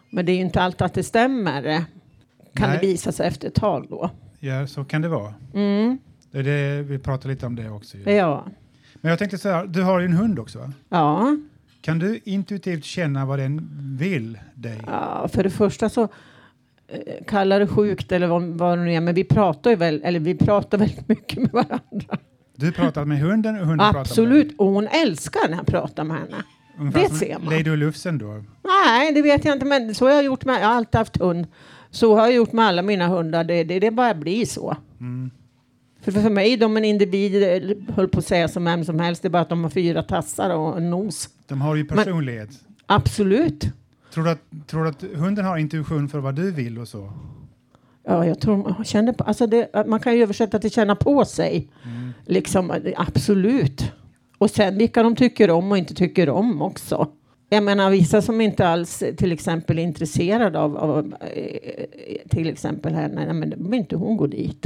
Men 0.09 0.25
det 0.25 0.31
är 0.31 0.35
ju 0.35 0.41
inte 0.41 0.61
alltid 0.61 0.81
att 0.81 0.93
det 0.93 1.03
stämmer. 1.03 1.63
Kan 2.53 2.69
Nej. 2.69 2.79
det 2.81 2.87
visa 2.87 3.11
sig 3.11 3.27
efter 3.27 3.47
ett 3.47 3.55
tag 3.55 3.87
då. 3.89 4.09
Ja, 4.39 4.67
så 4.67 4.85
kan 4.85 5.01
det 5.01 5.07
vara. 5.07 5.33
Mm. 5.53 5.97
Det 6.31 6.41
det, 6.41 6.81
vi 6.81 6.99
pratar 6.99 7.29
lite 7.29 7.45
om 7.45 7.55
det 7.55 7.69
också. 7.69 7.97
ju. 7.97 8.11
Ja. 8.11 8.45
Men 8.95 9.09
jag 9.09 9.19
tänkte 9.19 9.37
så 9.37 9.49
här, 9.49 9.65
du 9.65 9.83
har 9.83 9.99
ju 9.99 10.05
en 10.05 10.13
hund 10.13 10.39
också 10.39 10.59
va? 10.59 10.71
Ja. 10.89 11.37
Kan 11.85 11.99
du 11.99 12.19
intuitivt 12.23 12.85
känna 12.85 13.25
vad 13.25 13.39
den 13.39 13.69
vill 13.97 14.39
dig? 14.55 14.81
Ja, 14.87 15.27
för 15.33 15.43
det 15.43 15.49
första 15.49 15.89
så 15.89 16.01
eh, 16.87 17.25
kalla 17.27 17.59
det 17.59 17.67
sjukt 17.67 18.11
eller 18.11 18.27
vad, 18.27 18.43
vad 18.43 18.77
det 18.77 18.83
nu 18.83 18.93
är, 18.93 19.01
men 19.01 19.15
vi 19.15 19.23
pratar 19.23 19.69
ju 19.69 19.75
väl, 19.75 20.01
eller 20.03 20.19
vi 20.19 20.35
pratar 20.35 20.77
väldigt 20.85 21.07
mycket 21.09 21.37
med 21.37 21.51
varandra. 21.51 22.17
Du 22.55 22.71
pratar 22.71 23.05
med 23.05 23.19
hunden 23.19 23.59
och 23.59 23.67
hunden 23.67 23.77
pratar 23.77 23.93
med 23.93 24.05
dig. 24.05 24.11
Absolut, 24.11 24.55
och 24.57 24.67
hon 24.67 24.87
älskar 24.87 25.49
när 25.49 25.57
jag 25.57 25.65
pratar 25.65 26.03
med 26.03 26.17
henne. 26.17 26.43
Ungefär 26.79 27.09
Det 27.09 27.15
ser 27.15 27.39
man. 27.39 27.53
Lady 27.53 27.69
och 27.69 27.77
Lufsen 27.77 28.17
då. 28.17 28.43
Nej, 28.63 29.13
det 29.13 29.21
vet 29.21 29.45
jag 29.45 29.55
inte, 29.55 29.65
men 29.65 29.95
så 29.95 30.05
har 30.05 30.11
jag 30.11 30.23
gjort 30.23 30.45
med, 30.45 30.61
jag 30.61 30.67
har 30.67 30.75
alltid 30.75 30.97
haft 30.97 31.17
hund. 31.17 31.47
Så 31.91 32.15
har 32.15 32.21
jag 32.21 32.33
gjort 32.33 32.51
med 32.51 32.65
alla 32.65 32.81
mina 32.81 33.07
hundar, 33.07 33.43
det, 33.43 33.63
det, 33.63 33.79
det 33.79 33.91
bara 33.91 34.13
blir 34.13 34.45
så. 34.45 34.77
Mm. 34.99 35.31
För, 36.05 36.11
för 36.11 36.29
mig 36.29 36.53
är 36.53 36.57
de 36.57 36.77
en 36.77 36.85
individ, 36.85 37.43
eh, 37.43 37.93
höll 37.95 38.07
på 38.07 38.19
att 38.19 38.25
säga 38.25 38.47
som 38.47 38.65
vem 38.65 38.85
som 38.85 38.99
helst, 38.99 39.21
det 39.21 39.27
är 39.27 39.29
bara 39.29 39.41
att 39.41 39.49
de 39.49 39.63
har 39.63 39.69
fyra 39.69 40.03
tassar 40.03 40.49
och 40.49 40.77
en 40.77 40.89
nos. 40.89 41.29
De 41.47 41.61
har 41.61 41.75
ju 41.75 41.83
Men- 41.83 41.97
personlighet. 41.97 42.49
Absolut. 42.85 43.67
Tror 44.13 44.23
du, 44.23 44.29
att, 44.29 44.39
tror 44.67 44.83
du 44.83 44.89
att 44.89 45.03
hunden 45.15 45.45
har 45.45 45.57
intuition 45.57 46.09
för 46.09 46.19
vad 46.19 46.35
du 46.35 46.51
vill 46.51 46.79
och 46.79 46.87
så? 46.87 47.11
Ja, 48.07 48.25
jag 48.25 48.39
tror 48.39 48.57
man 48.57 48.85
känner 48.85 49.13
på, 49.13 49.23
alltså 49.23 49.47
det, 49.47 49.85
man 49.87 49.99
kan 49.99 50.15
ju 50.15 50.23
översätta 50.23 50.59
till 50.59 50.71
känna 50.71 50.95
på 50.95 51.25
sig. 51.25 51.67
Mm. 51.85 52.11
Liksom, 52.25 52.71
eh, 52.71 52.77
absolut. 52.95 53.91
Och 54.37 54.49
sen 54.49 54.77
vilka 54.77 55.03
de 55.03 55.15
tycker 55.15 55.49
om 55.51 55.71
och 55.71 55.77
inte 55.77 55.93
tycker 55.93 56.29
om 56.29 56.61
också. 56.61 57.07
Jag 57.49 57.63
menar 57.63 57.89
vissa 57.89 58.21
som 58.21 58.41
inte 58.41 58.67
alls 58.67 59.01
eh, 59.01 59.15
till 59.15 59.31
exempel 59.31 59.79
är 59.79 59.83
intresserade 59.83 60.59
av, 60.59 60.77
av 60.77 61.15
till 62.29 62.49
exempel 62.49 62.93
henne, 62.93 63.25
nej 63.25 63.33
men 63.33 63.69
vill 63.71 63.79
inte 63.79 63.95
hon 63.95 64.17
gå 64.17 64.27
dit. 64.27 64.65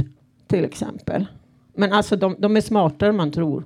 Till 0.50 0.64
exempel. 0.64 1.26
Men 1.74 1.92
alltså 1.92 2.16
de, 2.16 2.36
de 2.38 2.56
är 2.56 2.60
smartare 2.60 3.08
än 3.10 3.16
man 3.16 3.30
tror. 3.30 3.64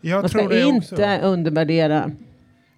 Jag 0.00 0.20
man 0.20 0.30
tror 0.30 0.40
ska 0.40 0.48
det 0.48 0.60
inte 0.62 0.94
också. 1.16 1.26
undervärdera, 1.26 2.10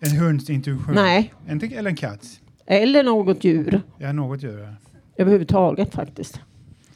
En 0.00 0.16
hunds 0.16 0.50
intuition. 0.50 0.94
Nej. 0.94 1.34
En, 1.46 1.60
eller 1.72 1.90
en 1.90 1.96
katt. 1.96 2.40
eller 2.66 3.02
något 3.02 3.44
djur 3.44 3.80
Ja, 3.98 4.12
något 4.12 4.42
jag. 4.42 4.74
överhuvudtaget 5.16 5.94
faktiskt. 5.94 6.40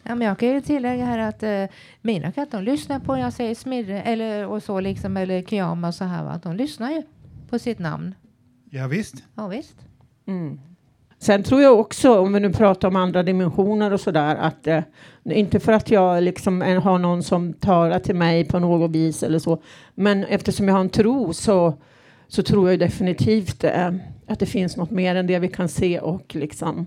Ja, 0.03 0.15
men 0.15 0.27
jag 0.29 0.39
kan 0.39 0.49
ju 0.49 0.61
tillägga 0.61 1.05
här 1.05 1.19
att 1.19 1.43
eh, 1.43 1.65
mina 2.03 2.33
katter 2.33 2.59
de 2.59 2.65
lyssnar 2.65 2.99
på 3.01 3.19
jag 3.19 3.33
säger 3.33 3.55
smirre 3.55 4.03
eller 4.03 4.47
och 4.47 4.63
så 4.63 4.81
liksom 4.81 5.17
eller 5.17 5.43
kyama 5.43 5.89
och 5.89 5.95
så 5.95 6.05
här 6.05 6.25
va. 6.25 6.41
De 6.43 6.57
lyssnar 6.57 6.91
ju 6.91 7.03
på 7.51 7.59
sitt 7.59 7.79
namn. 7.79 8.15
Ja, 8.71 8.87
visst. 8.87 9.15
Ja 9.35 9.49
visst. 9.49 9.77
Mm. 10.27 10.61
Sen 11.19 11.43
tror 11.43 11.63
jag 11.63 11.81
också, 11.81 12.19
om 12.19 12.33
vi 12.33 12.41
nu 12.41 12.53
pratar 12.53 12.89
om 12.89 12.97
andra 12.97 13.23
dimensioner 13.23 13.93
och 13.93 14.01
sådär, 14.01 14.37
att 14.37 14.67
eh, 14.67 14.81
inte 15.25 15.61
för 15.61 15.73
att 15.73 15.91
jag 15.91 16.23
liksom 16.23 16.61
har 16.61 16.99
någon 16.99 17.23
som 17.23 17.53
talar 17.53 17.99
till 17.99 18.17
mig 18.17 18.45
på 18.45 18.59
något 18.59 18.91
vis 18.91 19.23
eller 19.23 19.39
så, 19.39 19.63
men 19.95 20.25
eftersom 20.25 20.69
jag 20.69 20.75
har 20.75 20.81
en 20.81 20.89
tro 20.89 21.33
så, 21.33 21.75
så 22.29 22.43
tror 22.43 22.71
jag 22.71 22.79
definitivt 22.79 23.65
eh, 23.65 23.91
att 24.27 24.39
det 24.39 24.47
finns 24.47 24.77
något 24.77 24.91
mer 24.91 25.15
än 25.15 25.27
det 25.27 25.39
vi 25.39 25.49
kan 25.49 25.69
se 25.69 26.01
och 26.01 26.35
liksom 26.35 26.87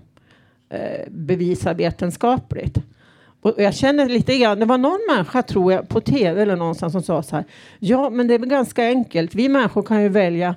eh, 0.70 1.08
bevisa 1.10 1.74
vetenskapligt. 1.74 2.78
Och 3.42 3.54
jag 3.56 3.74
känner 3.74 4.08
lite 4.08 4.38
grann, 4.38 4.60
det 4.60 4.66
var 4.66 4.78
någon 4.78 5.00
människa 5.14 5.42
tror 5.42 5.72
jag 5.72 5.88
på 5.88 6.00
tv 6.00 6.42
eller 6.42 6.56
någonstans 6.56 6.92
som 6.92 7.02
sa 7.02 7.22
så 7.22 7.36
här, 7.36 7.44
ja 7.78 8.10
men 8.10 8.28
det 8.28 8.34
är 8.34 8.38
väl 8.38 8.48
ganska 8.48 8.84
enkelt, 8.84 9.34
vi 9.34 9.48
människor 9.48 9.82
kan 9.82 10.02
ju 10.02 10.08
välja 10.08 10.54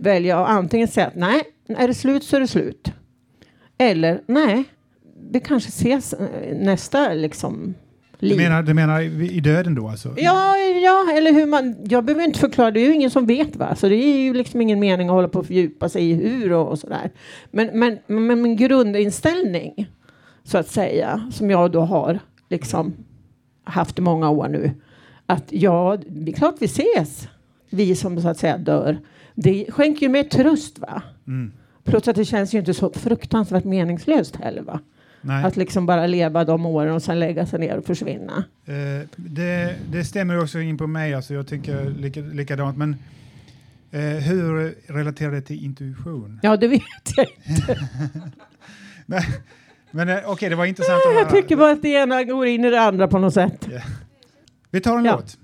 välja 0.00 0.38
att 0.38 0.48
antingen 0.48 0.88
säga 0.88 1.06
att 1.06 1.14
nej, 1.14 1.42
är 1.68 1.88
det 1.88 1.94
slut 1.94 2.24
så 2.24 2.36
är 2.36 2.40
det 2.40 2.48
slut. 2.48 2.92
Eller 3.78 4.20
nej, 4.26 4.64
vi 5.30 5.40
kanske 5.40 5.68
ses 5.68 6.12
eh, 6.12 6.56
nästa 6.56 7.12
liksom 7.12 7.74
Du 8.18 8.36
menar, 8.36 8.62
du 8.62 8.74
menar 8.74 9.00
i 9.00 9.30
i 9.32 9.40
döden 9.40 9.74
då 9.74 9.88
alltså? 9.88 10.14
Ja, 10.16 10.56
ja, 10.56 11.12
eller 11.16 11.32
hur 11.32 11.46
man... 11.46 11.76
Jag 11.84 12.04
behöver 12.04 12.24
inte 12.24 12.38
förklara, 12.38 12.70
det 12.70 12.80
är 12.80 12.86
ju 12.86 12.94
ingen 12.94 13.10
som 13.10 13.26
vet 13.26 13.56
va. 13.56 13.74
Så 13.74 13.88
det 13.88 13.96
är 13.96 14.18
ju 14.18 14.34
liksom 14.34 14.60
ingen 14.60 14.80
mening 14.80 15.08
att 15.08 15.14
hålla 15.14 15.28
på 15.28 15.38
och 15.38 15.46
fördjupa 15.46 15.88
sig 15.88 16.10
i 16.10 16.14
hur 16.14 16.52
och, 16.52 16.68
och 16.68 16.78
sådär. 16.78 17.10
Men, 17.50 17.78
men, 17.78 17.98
men 18.06 18.42
min 18.42 18.56
grundinställning, 18.56 19.86
så 20.44 20.58
att 20.58 20.68
säga, 20.68 21.30
som 21.32 21.50
jag 21.50 21.70
då 21.72 21.80
har 21.80 22.18
liksom 22.48 22.94
haft 23.64 23.98
i 23.98 24.02
många 24.02 24.30
år 24.30 24.48
nu. 24.48 24.70
Att 25.26 25.44
ja, 25.48 25.98
det 26.06 26.32
är 26.32 26.36
klart 26.36 26.54
vi 26.58 26.66
ses, 26.66 27.28
vi 27.70 27.96
som 27.96 28.20
så 28.20 28.28
att 28.28 28.38
säga 28.38 28.58
dör. 28.58 28.98
Det 29.42 29.66
skänker 29.68 30.02
ju 30.02 30.08
mer 30.08 30.22
tröst 30.24 30.78
va. 30.78 31.02
Mm. 31.26 31.52
Plus 31.84 32.08
att 32.08 32.16
det 32.16 32.24
känns 32.24 32.54
ju 32.54 32.58
inte 32.58 32.74
så 32.74 32.92
fruktansvärt 32.92 33.64
meningslöst 33.64 34.36
heller 34.36 34.62
va. 34.62 34.80
Nej. 35.22 35.44
Att 35.44 35.56
liksom 35.56 35.86
bara 35.86 36.06
leva 36.06 36.44
de 36.44 36.66
åren 36.66 36.94
och 36.94 37.02
sen 37.02 37.18
lägga 37.20 37.46
sig 37.46 37.58
ner 37.58 37.76
och 37.76 37.84
försvinna. 37.84 38.44
Eh, 38.66 39.08
det, 39.16 39.74
det 39.92 40.04
stämmer 40.04 40.42
också 40.42 40.60
in 40.60 40.78
på 40.78 40.86
mig, 40.86 41.14
alltså 41.14 41.34
jag 41.34 41.46
tycker 41.46 41.90
lika, 41.90 42.20
likadant. 42.20 42.76
Men 42.78 42.96
eh, 43.90 44.00
hur 44.00 44.74
relaterar 44.92 45.30
det 45.32 45.42
till 45.42 45.64
intuition? 45.64 46.40
Ja, 46.42 46.56
det 46.56 46.68
vet 46.68 46.82
jag 47.16 47.26
inte. 47.48 47.78
Nej, 49.06 49.24
men 49.90 50.08
eh, 50.08 50.18
okej, 50.26 50.48
det 50.48 50.56
var 50.56 50.64
intressant 50.66 51.00
att 51.08 51.14
Jag 51.14 51.30
tycker 51.30 51.56
bara 51.56 51.72
att 51.72 51.82
det 51.82 51.88
ena 51.88 52.24
går 52.24 52.46
in 52.46 52.64
i 52.64 52.70
det 52.70 52.80
andra 52.80 53.08
på 53.08 53.18
något 53.18 53.34
sätt. 53.34 53.68
Vi 54.70 54.80
tar 54.80 54.98
en 54.98 55.04
Ja. 55.04 55.12
låt. 55.16 55.38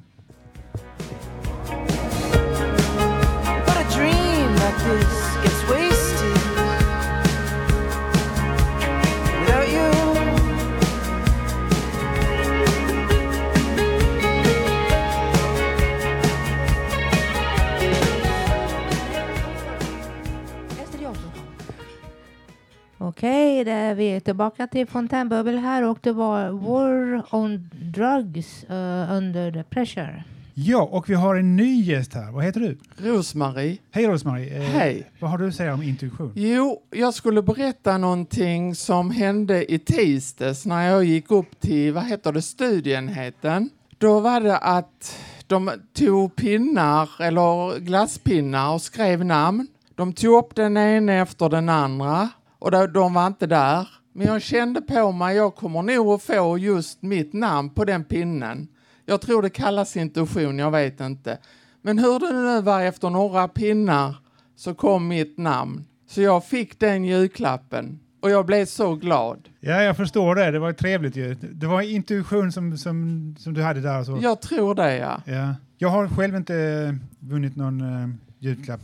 Okej, 22.99 23.65
det 23.65 23.73
är 23.73 23.95
vi 23.95 24.21
tillbaka 24.21 24.67
till 24.67 24.87
Fontänbubbel 24.87 25.59
här 25.59 25.83
och 25.83 25.99
det 26.03 26.13
var 26.13 26.51
War 26.51 27.23
on 27.35 27.71
Drugs 27.73 28.65
uh, 28.71 29.13
Under 29.13 29.53
the 29.53 29.63
Pressure. 29.63 30.25
Ja, 30.59 30.83
och 30.83 31.11
vi 31.11 31.15
har 31.15 31.37
en 31.37 31.57
ny 31.57 31.83
gäst 31.83 32.15
här. 32.15 32.33
Vad 32.33 32.45
heter 32.45 32.61
du? 32.61 32.79
Rosmarie. 32.97 33.79
Hej 33.91 34.07
Rosmarie. 34.07 34.57
Eh, 34.57 34.63
Hej. 34.63 35.11
Vad 35.21 35.31
har 35.31 35.39
du 35.39 35.49
att 35.49 35.55
säga 35.55 35.75
om 35.75 35.83
intuition? 35.83 36.33
Jo, 36.35 36.83
jag 36.91 37.15
skulle 37.15 37.43
berätta 37.43 37.99
någonting 37.99 38.75
som 38.75 39.11
hände 39.11 39.73
i 39.73 39.79
tisdags 39.79 40.67
när 40.67 40.89
jag 40.91 41.05
gick 41.05 41.31
upp 41.31 41.61
till, 41.61 41.93
vad 41.93 42.05
heter 42.05 42.33
det, 42.33 42.43
studienheten. 42.43 43.71
Då 43.99 44.21
var 44.21 44.41
det 44.41 44.59
att 44.59 45.19
de 45.47 45.71
tog 45.93 46.37
pinnar, 46.37 47.09
eller 47.21 47.79
glasspinnar 47.79 48.75
och 48.75 48.83
skrev 48.83 49.25
namn. 49.25 49.67
De 49.95 50.13
tog 50.13 50.35
upp 50.45 50.55
den 50.55 50.77
ena 50.77 51.13
efter 51.13 51.49
den 51.49 51.69
andra 51.69 52.29
och 52.59 52.71
de 52.93 53.15
var 53.15 53.27
inte 53.27 53.47
där. 53.47 53.89
Men 54.13 54.27
jag 54.27 54.43
kände 54.43 54.81
på 54.81 55.13
mig, 55.13 55.37
jag 55.37 55.55
kommer 55.55 55.83
nog 55.83 56.09
att 56.09 56.23
få 56.23 56.59
just 56.59 57.03
mitt 57.03 57.33
namn 57.33 57.71
på 57.71 57.85
den 57.85 58.05
pinnen. 58.05 58.69
Jag 59.07 59.21
tror 59.21 59.43
det 59.43 59.51
kallas 59.51 59.97
intuition, 59.97 60.59
jag 60.59 60.71
vet 60.71 61.01
inte. 61.01 61.39
Men 61.83 61.99
hur 61.99 62.19
det 62.19 62.33
nu 62.33 62.63
var 62.63 62.83
efter 62.83 63.11
några 63.11 63.49
pinnar 63.49 64.17
så 64.57 64.75
kom 64.75 65.09
mitt 65.09 65.39
namn. 65.39 65.85
Så 66.09 66.23
jag 66.23 66.45
fick 66.45 66.81
den 66.81 67.05
julklappen 67.05 68.01
och 68.21 68.31
jag 68.31 68.47
blev 68.47 68.65
så 68.65 68.95
glad. 68.95 69.49
Ja, 69.61 69.83
jag 69.83 69.97
förstår 69.97 70.35
det. 70.35 70.51
Det 70.51 70.59
var 70.59 70.73
trevligt 70.73 71.17
ju. 71.17 71.35
Det 71.35 71.67
var 71.67 71.83
intuition 71.83 72.53
som, 72.53 72.79
som, 72.79 73.37
som 73.39 73.55
du 73.55 73.63
hade 73.63 73.81
där. 73.81 74.05
Så. 74.05 74.19
Jag 74.23 74.41
tror 74.41 74.75
det 74.75 74.97
ja. 74.97 75.23
Ja. 75.25 75.55
Jag 75.79 75.89
har 75.89 76.09
själv 76.09 76.37
inte 76.37 76.57
eh, 76.57 76.95
vunnit 77.29 77.57
någon 77.57 77.81
uh, 77.81 78.09
julklapp. 78.39 78.81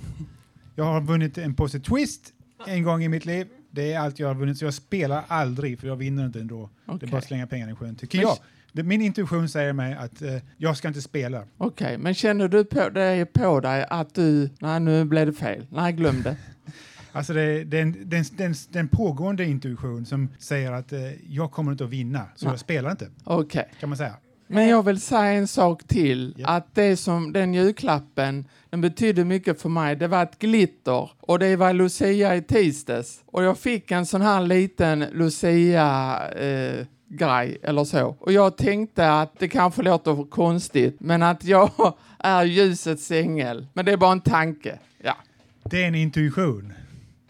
Jag 0.74 0.84
har 0.84 1.00
vunnit 1.00 1.38
en 1.38 1.54
påse 1.54 1.80
Twist 1.80 2.32
en 2.66 2.82
gång 2.82 3.04
i 3.04 3.08
mitt 3.08 3.24
liv. 3.24 3.46
Det 3.70 3.92
är 3.92 4.00
allt 4.00 4.18
jag 4.18 4.28
har 4.28 4.34
vunnit, 4.34 4.58
så 4.58 4.64
jag 4.64 4.74
spelar 4.74 5.24
aldrig 5.28 5.80
för 5.80 5.88
jag 5.88 5.96
vinner 5.96 6.26
inte 6.26 6.40
ändå. 6.40 6.70
Det 7.00 7.06
är 7.06 7.10
bara 7.10 7.18
att 7.18 7.24
slänga 7.24 7.46
pengarna 7.46 7.72
i 7.72 7.74
sjön, 7.74 7.96
tycker 7.96 8.18
Men- 8.18 8.26
jag. 8.26 8.36
Det, 8.72 8.82
min 8.82 9.00
intuition 9.00 9.48
säger 9.48 9.72
mig 9.72 9.94
att 9.94 10.22
eh, 10.22 10.36
jag 10.56 10.76
ska 10.76 10.88
inte 10.88 11.02
spela. 11.02 11.44
Okej, 11.58 11.98
men 11.98 12.14
känner 12.14 12.48
du 12.48 12.64
på 12.64 12.88
dig, 12.88 13.24
på 13.24 13.60
dig 13.60 13.86
att 13.90 14.14
du... 14.14 14.50
Nej, 14.58 14.80
nu 14.80 15.04
blev 15.04 15.26
det 15.26 15.32
fel. 15.32 15.66
Nej, 15.70 15.92
glöm 15.92 16.22
det. 16.22 16.36
Alltså 17.14 17.32
det, 17.32 17.64
det, 17.64 17.78
är 17.78 17.82
en, 17.82 17.96
det, 18.04 18.16
är 18.16 18.18
en, 18.18 18.24
det, 18.36 18.42
är 18.42 18.46
en, 18.46 18.54
det 18.70 18.78
är 18.78 18.80
en 18.80 18.88
pågående 18.88 19.44
intuition 19.44 20.06
som 20.06 20.28
säger 20.38 20.72
att 20.72 20.92
eh, 20.92 21.00
jag 21.28 21.52
kommer 21.52 21.72
inte 21.72 21.84
att 21.84 21.90
vinna, 21.90 22.26
så 22.36 22.44
Nej. 22.44 22.52
jag 22.52 22.60
spelar 22.60 22.90
inte. 22.90 23.08
Okej. 23.24 23.68
Kan 23.80 23.88
man 23.88 23.98
säga. 23.98 24.14
Men 24.46 24.68
jag 24.68 24.82
vill 24.82 25.00
säga 25.00 25.32
en 25.32 25.48
sak 25.48 25.84
till. 25.86 26.44
Att 26.44 26.74
det 26.74 26.96
som 26.96 27.32
den 27.32 27.54
julklappen, 27.54 28.44
den 28.70 28.80
betydde 28.80 29.24
mycket 29.24 29.60
för 29.60 29.68
mig. 29.68 29.96
Det 29.96 30.08
var 30.08 30.22
ett 30.22 30.38
glitter 30.38 31.10
och 31.20 31.38
det 31.38 31.56
var 31.56 31.72
Lucia 31.72 32.36
i 32.36 32.42
tisdags. 32.42 33.22
Och 33.26 33.44
jag 33.44 33.58
fick 33.58 33.90
en 33.90 34.06
sån 34.06 34.22
här 34.22 34.40
liten 34.40 35.04
Lucia 35.12 36.20
eh, 36.30 36.86
grej 37.12 37.58
eller 37.62 37.84
så. 37.84 38.16
Och 38.20 38.32
jag 38.32 38.56
tänkte 38.56 39.12
att 39.12 39.38
det 39.38 39.48
kanske 39.48 39.82
låter 39.82 40.30
konstigt, 40.30 40.96
men 41.00 41.22
att 41.22 41.44
jag 41.44 41.70
är 42.18 42.44
ljusets 42.44 43.10
ängel. 43.10 43.66
Men 43.72 43.84
det 43.84 43.92
är 43.92 43.96
bara 43.96 44.12
en 44.12 44.20
tanke. 44.20 44.78
Ja. 45.02 45.16
Det 45.64 45.82
är 45.82 45.88
en 45.88 45.94
intuition. 45.94 46.72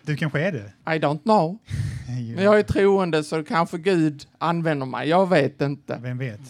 Du 0.02 0.16
kanske 0.16 0.40
är 0.40 0.52
det? 0.52 0.94
I 0.94 0.98
don't 0.98 1.22
know. 1.22 1.58
Men 2.34 2.44
jag 2.44 2.58
är 2.58 2.62
troende 2.62 3.24
så 3.24 3.44
kanske 3.44 3.78
Gud 3.78 4.26
använder 4.38 4.86
mig. 4.86 5.08
Jag 5.08 5.28
vet 5.28 5.60
inte. 5.60 5.98
Vem 6.02 6.18
vet? 6.18 6.40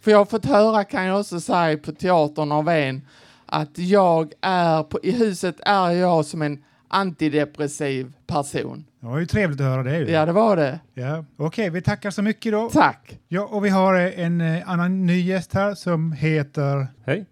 För 0.00 0.10
jag 0.10 0.18
har 0.18 0.24
fått 0.24 0.44
höra, 0.44 0.84
kan 0.84 1.04
jag 1.04 1.20
också 1.20 1.40
säga, 1.40 1.78
på 1.78 1.92
teatern 1.92 2.52
av 2.52 2.68
en, 2.68 3.02
att 3.46 3.78
jag 3.78 4.32
är, 4.40 4.82
på, 4.82 5.00
i 5.02 5.10
huset 5.10 5.56
är 5.60 5.90
jag 5.90 6.24
som 6.24 6.42
en 6.42 6.64
antidepressiv 6.88 8.12
person. 8.26 8.84
Det 9.02 9.08
var 9.08 9.18
ju 9.18 9.26
trevligt 9.26 9.60
att 9.60 9.66
höra 9.66 9.82
det. 9.82 9.98
Ju. 9.98 10.10
Ja, 10.10 10.26
det 10.26 10.32
var 10.32 10.56
det. 10.56 10.80
Ja. 10.94 11.24
Okej, 11.36 11.70
vi 11.70 11.82
tackar 11.82 12.10
så 12.10 12.22
mycket 12.22 12.52
då. 12.52 12.68
Tack. 12.68 13.18
Ja, 13.28 13.42
och 13.42 13.64
vi 13.64 13.68
har 13.68 13.94
eh, 13.94 14.20
en 14.20 14.40
eh, 14.40 14.70
annan 14.70 15.06
ny 15.06 15.20
gäst 15.20 15.54
här 15.54 15.74
som 15.74 16.12
heter... 16.12 16.86
Hej. 17.06 17.26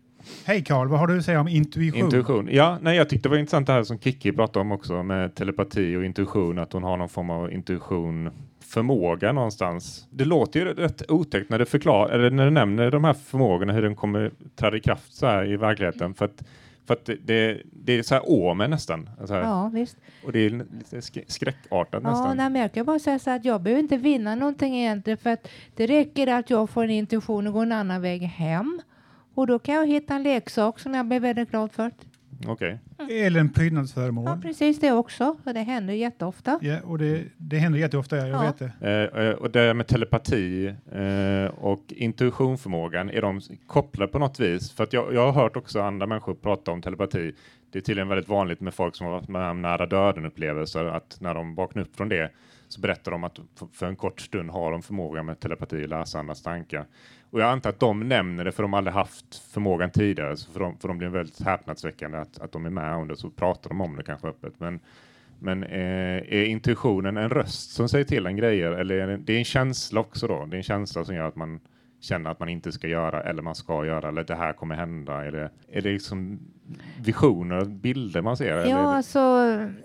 Hej 0.45 0.65
Karl, 0.65 0.89
vad 0.89 1.01
har 1.01 1.07
du 1.07 1.19
att 1.19 1.25
säga 1.25 1.41
om 1.41 1.49
intuition? 1.49 2.01
Intuition. 2.01 2.49
Ja, 2.53 2.79
nej, 2.83 2.97
jag 2.97 3.09
tyckte 3.09 3.29
det 3.29 3.31
var 3.31 3.39
intressant 3.39 3.67
det 3.67 3.73
här 3.73 3.83
som 3.83 3.99
Kiki 3.99 4.33
pratade 4.33 4.61
om 4.61 4.73
också 4.73 5.03
med 5.03 5.35
telepati 5.35 5.97
och 5.97 6.05
intuition, 6.05 6.59
att 6.59 6.73
hon 6.73 6.83
har 6.83 6.97
någon 6.97 7.09
form 7.09 7.31
av 7.31 7.53
intuition 7.53 8.31
förmåga 8.61 9.33
någonstans. 9.33 10.07
Det 10.11 10.25
låter 10.25 10.61
ju 10.61 10.67
rätt 10.67 11.11
otäckt 11.11 11.51
när 11.51 11.59
det 11.59 11.67
förklarar, 11.67 12.11
eller 12.15 12.31
när 12.31 12.45
det 12.45 12.51
nämner 12.51 12.91
de 12.91 13.05
här 13.05 13.13
förmågorna, 13.13 13.73
hur 13.73 13.83
den 13.83 13.97
kommer 13.97 14.31
träda 14.57 14.77
i 14.77 14.81
kraft 14.81 15.13
så 15.15 15.27
här 15.27 15.53
i 15.53 15.57
verkligheten. 15.57 16.15
För 16.15 16.25
att, 16.25 16.45
för 16.87 16.95
att 16.95 17.05
det, 17.05 17.63
det, 17.73 17.93
är 17.93 18.03
så 18.03 18.15
här 18.15 18.23
åmen 18.27 18.71
nästan. 18.71 19.11
Så 19.27 19.35
här. 19.35 19.41
Ja, 19.43 19.69
visst. 19.75 19.97
Och 20.25 20.33
det 20.33 20.39
är 20.39 20.51
lite 20.51 20.97
sk- 21.01 21.25
skräckartat 21.27 22.03
Ja, 22.05 22.11
nästan. 22.11 22.37
nej, 22.37 22.51
men 22.51 22.63
jag 22.63 22.73
kan 22.73 22.87
bara 22.87 22.99
säga 22.99 23.19
så 23.19 23.31
att 23.31 23.45
jag 23.45 23.61
behöver 23.63 23.83
inte 23.83 23.97
vinna 23.97 24.35
någonting 24.35 24.77
egentligen 24.79 25.17
för 25.19 25.31
att 25.31 25.49
det 25.77 25.87
räcker 25.87 26.27
att 26.27 26.51
jag 26.51 26.71
får 26.71 26.85
en 26.85 26.91
intuition 26.91 27.47
och 27.47 27.53
går 27.53 27.63
en 27.63 27.73
annan 27.73 28.03
väg 28.03 28.23
hem. 28.23 28.81
Och 29.35 29.47
då 29.47 29.59
kan 29.59 29.75
jag 29.75 29.87
hitta 29.87 30.15
en 30.15 30.23
leksak 30.23 30.79
som 30.81 30.95
jag 30.95 31.07
blir 31.07 31.21
väldigt 31.21 31.51
glad 31.51 31.73
för. 31.73 31.91
Okej. 32.47 32.79
Eller 33.11 33.41
en 33.41 33.53
prydnadsföremål. 33.53 34.25
Ja, 34.27 34.39
precis 34.43 34.81
det 34.81 34.93
också. 34.93 35.37
Och 35.45 35.55
det 35.55 35.61
händer 35.61 35.95
jätteofta. 35.95 36.59
Ja, 36.63 36.81
och 36.85 36.99
det, 36.99 37.25
det 37.37 37.57
händer 37.59 37.79
jätteofta, 37.79 38.17
jag 38.17 38.29
Ja. 38.29 38.41
vet 38.43 38.59
det. 38.81 39.11
Eh, 39.17 39.25
eh, 39.25 39.33
och 39.35 39.51
det 39.51 39.75
med 39.75 39.87
telepati 39.87 40.67
eh, 40.93 41.45
och 41.59 41.85
intuitionförmågan, 41.89 43.11
är 43.11 43.23
de 43.23 43.41
kopplade 43.67 44.13
på 44.13 44.19
något 44.19 44.41
vis? 44.41 44.73
För 44.73 44.85
att 44.85 44.93
jag, 44.93 45.15
jag 45.15 45.33
har 45.33 45.43
hört 45.43 45.57
också 45.57 45.81
andra 45.81 46.07
människor 46.07 46.35
prata 46.35 46.71
om 46.71 46.83
telepati. 46.83 47.33
Det 47.73 47.79
är 47.79 47.83
tydligen 47.83 48.09
väldigt 48.09 48.29
vanligt 48.29 48.61
med 48.61 48.75
folk 48.75 48.97
som 48.97 49.07
har 49.07 49.13
varit 49.15 49.29
med 49.29 49.51
om 49.51 49.63
nära 49.63 49.87
döden-upplevelser, 49.87 50.85
att 50.85 51.17
när 51.21 51.35
de 51.35 51.55
vaknar 51.55 51.83
upp 51.83 51.97
från 51.97 52.09
det 52.09 52.31
så 52.73 52.81
berättar 52.81 53.11
de 53.13 53.25
att 53.25 53.41
för 53.73 53.87
en 53.87 53.97
kort 53.97 54.21
stund 54.21 54.51
har 54.51 54.73
de 54.73 54.83
förmågan 54.83 55.27
med 55.27 55.41
telepati, 55.41 55.87
läsa 55.87 56.19
andras 56.19 56.43
tankar. 56.43 56.87
Och 57.31 57.41
jag 57.41 57.49
antar 57.49 57.71
att 57.71 57.81
de 57.81 58.09
nämner 58.09 58.45
det 58.45 58.53
för 58.53 58.63
de 58.63 58.73
har 58.73 58.79
aldrig 58.79 58.95
haft 58.95 59.35
förmågan 59.53 59.91
tidigare, 59.91 60.37
så 60.37 60.53
för, 60.53 60.61
de, 60.61 60.79
för 60.79 60.89
de 60.89 60.99
blir 60.99 61.09
väldigt 61.09 61.41
häpnadsväckande 61.41 62.19
att, 62.19 62.39
att 62.39 62.53
de 62.53 62.67
är 62.67 62.71
med 62.71 62.95
om 62.95 63.09
det, 63.09 63.17
så 63.17 63.31
pratar 63.31 63.69
de 63.69 63.81
om 63.81 63.97
det 63.97 64.03
kanske 64.03 64.29
öppet. 64.29 64.53
Men, 64.59 64.81
men 65.39 65.63
eh, 65.63 66.17
är 66.17 66.45
intuitionen 66.45 67.17
en 67.17 67.29
röst 67.29 67.71
som 67.71 67.89
säger 67.89 68.05
till 68.05 68.27
en 68.27 68.37
grejer, 68.37 68.73
eller 68.73 68.95
är 68.95 69.07
det, 69.07 69.17
det 69.17 69.33
är 69.33 69.39
en 69.39 69.45
känsla 69.45 70.01
också 70.01 70.27
då? 70.27 70.47
Det 70.47 70.57
är 70.57 70.59
en 70.59 70.63
känsla 70.63 71.05
som 71.05 71.15
gör 71.15 71.25
att 71.25 71.37
man 71.37 71.61
känner 72.01 72.31
att 72.31 72.41
man 72.41 72.49
inte 72.49 72.73
ska 72.73 72.89
göra, 72.89 73.23
eller 73.23 73.43
man 73.43 73.55
ska 73.55 73.85
göra, 73.87 74.09
eller 74.09 74.25
det 74.25 74.35
här 74.35 74.53
kommer 74.53 74.75
hända. 74.75 75.25
Är 75.25 75.33
det, 75.33 75.51
är 75.69 75.83
det 75.83 75.93
liksom 75.93 76.39
visioner, 77.01 77.65
bilder 77.65 78.23
man 78.23 78.37
ser? 78.37 78.53
eller 78.53 78.71
Ja, 78.71 78.77
det- 78.77 78.83
alltså 78.89 79.21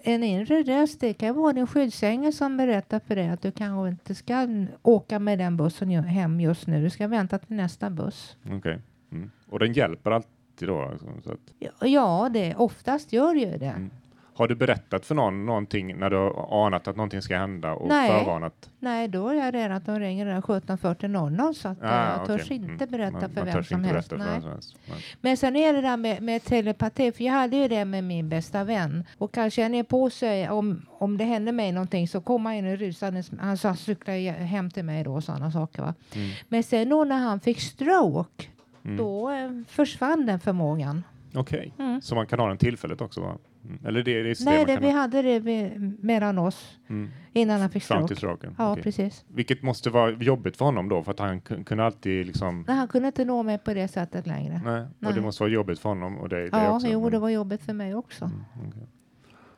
en 0.03 0.23
inre 0.23 0.63
röst, 0.63 0.99
det 0.99 1.13
kan 1.13 1.35
vara 1.35 1.53
din 1.53 1.67
skyddsängel 1.67 2.33
som 2.33 2.57
berättar 2.57 2.99
för 2.99 3.15
dig 3.15 3.29
att 3.29 3.41
du 3.41 3.51
kanske 3.51 3.89
inte 3.89 4.15
ska 4.15 4.47
åka 4.81 5.19
med 5.19 5.39
den 5.39 5.57
bussen 5.57 5.89
hem 5.89 6.39
just 6.41 6.67
nu. 6.67 6.83
Du 6.83 6.89
ska 6.89 7.07
vänta 7.07 7.37
till 7.39 7.55
nästa 7.55 7.89
buss. 7.89 8.37
Okej. 8.51 8.79
Mm. 9.11 9.31
Och 9.49 9.59
den 9.59 9.73
hjälper 9.73 10.11
alltid 10.11 10.67
då? 10.67 10.81
alltså, 10.81 11.05
Så 11.23 11.31
att, 11.31 11.39
Ja, 11.59 11.69
Ja, 11.87 12.29
det 12.33 12.55
oftast 12.55 13.13
gör 13.13 13.33
ju 13.33 13.57
det. 13.57 13.65
Mm. 13.65 13.89
Har 14.35 14.47
du 14.47 14.55
berättat 14.55 15.05
för 15.05 15.15
någon 15.15 15.45
någonting 15.45 15.97
när 15.99 16.09
du 16.09 16.15
har 16.15 16.65
anat 16.67 16.87
att 16.87 16.95
någonting 16.95 17.21
ska 17.21 17.37
hända 17.37 17.73
och 17.73 17.87
Nej. 17.87 18.09
förvarnat? 18.19 18.69
Nej, 18.79 19.07
då 19.07 19.27
är 19.29 19.33
jag 19.33 19.53
rädd 19.53 19.71
att 19.71 19.85
de 19.85 19.99
ringer 19.99 20.25
redan 20.25 20.41
17.40 20.41 21.53
så 21.53 21.67
att 21.67 21.81
eh, 21.81 21.89
Ah, 21.91 22.17
jag 22.17 22.27
törs 22.27 22.41
okej. 22.41 22.57
inte 22.57 22.83
Mm. 22.83 22.91
berätta 22.91 23.11
Man- 23.19 23.29
för 23.29 23.45
man 23.45 23.45
vem 23.53 23.63
som 23.63 23.83
helst. 23.83 24.09
för 24.09 24.17
vem 24.17 24.41
som 24.41 24.51
helst. 24.51 24.75
Nej. 24.85 24.97
Men 25.21 25.37
sen 25.37 25.55
är 25.55 25.73
det 25.73 25.81
där 25.81 25.97
med, 25.97 26.21
med 26.23 26.43
telepati, 26.43 27.11
för 27.11 27.23
jag 27.23 27.33
hade 27.33 27.57
ju 27.57 27.67
det 27.67 27.85
med 27.85 28.03
min 28.03 28.29
bästa 28.29 28.63
vän. 28.63 29.03
Och 29.17 29.31
kan 29.33 29.51
känna 29.51 29.83
på 29.83 30.09
sig 30.09 30.49
om, 30.49 30.81
om 30.89 31.17
det 31.17 31.23
händer 31.23 31.51
mig 31.51 31.71
någonting 31.71 32.07
så 32.07 32.21
kommer 32.21 32.49
han 32.49 32.57
in 32.57 32.77
rusande. 32.77 33.23
Han 33.39 33.57
sa 33.57 33.75
cykla 33.75 34.13
hem 34.31 34.71
till 34.71 34.85
mig 34.85 35.03
då 35.03 35.13
och 35.13 35.23
sådana 35.23 35.51
saker. 35.51 35.81
Va? 35.81 35.93
Mm. 36.15 36.29
Men 36.49 36.63
sen 36.63 36.89
då 36.89 37.03
när 37.03 37.17
han 37.17 37.39
fick 37.39 37.59
stroke, 37.61 38.45
Mm. 38.85 38.97
då 38.97 39.29
eh, 39.29 39.51
försvann 39.67 40.25
den 40.25 40.39
förmågan. 40.39 41.03
Okej, 41.35 41.73
Mm. 41.79 42.01
så 42.01 42.15
man 42.15 42.27
kan 42.27 42.39
ha 42.39 42.47
den 42.47 42.57
tillfället 42.57 43.01
också? 43.01 43.21
Va? 43.21 43.37
Mm. 43.67 43.79
Eller 43.85 44.03
det, 44.03 44.23
det 44.23 44.29
är 44.29 44.45
Nej, 44.45 44.65
det, 44.65 44.77
vi 44.79 44.91
ha. 44.91 44.99
hade 44.99 45.21
det 45.21 45.39
vid, 45.39 45.95
mellan 46.03 46.37
oss 46.37 46.77
Mm. 46.89 47.09
innan 47.33 47.61
han 47.61 47.69
fick 47.69 47.83
stroke. 47.83 48.15
Ja, 48.57 48.71
Okej. 48.71 48.83
precis. 48.83 49.25
Vilket 49.27 49.61
måste 49.63 49.89
vara 49.89 50.11
jobbigt 50.11 50.57
för 50.57 50.65
honom 50.65 50.89
då, 50.89 51.03
för 51.03 51.11
att 51.11 51.19
han 51.19 51.41
kun- 51.41 51.63
kunde 51.63 51.83
alltid 51.85 52.25
liksom... 52.25 52.63
Nej, 52.67 52.77
han 52.77 52.87
kunde 52.87 53.07
inte 53.07 53.25
nå 53.25 53.43
mig 53.43 53.57
på 53.57 53.73
det 53.73 53.87
sättet 53.87 54.27
längre. 54.27 54.61
Nej, 54.65 54.81
och 54.81 54.87
Nej. 54.99 55.13
det 55.13 55.21
måste 55.21 55.43
vara 55.43 55.51
jobbigt 55.51 55.79
för 55.79 55.89
honom 55.89 56.17
och 56.17 56.29
det, 56.29 56.41
det 56.41 56.49
ja, 56.51 56.75
också. 56.75 56.87
jo, 56.87 57.01
men- 57.01 57.11
det 57.11 57.19
var 57.19 57.29
jobbigt 57.29 57.61
för 57.61 57.73
mig 57.73 57.95
också. 57.95 58.31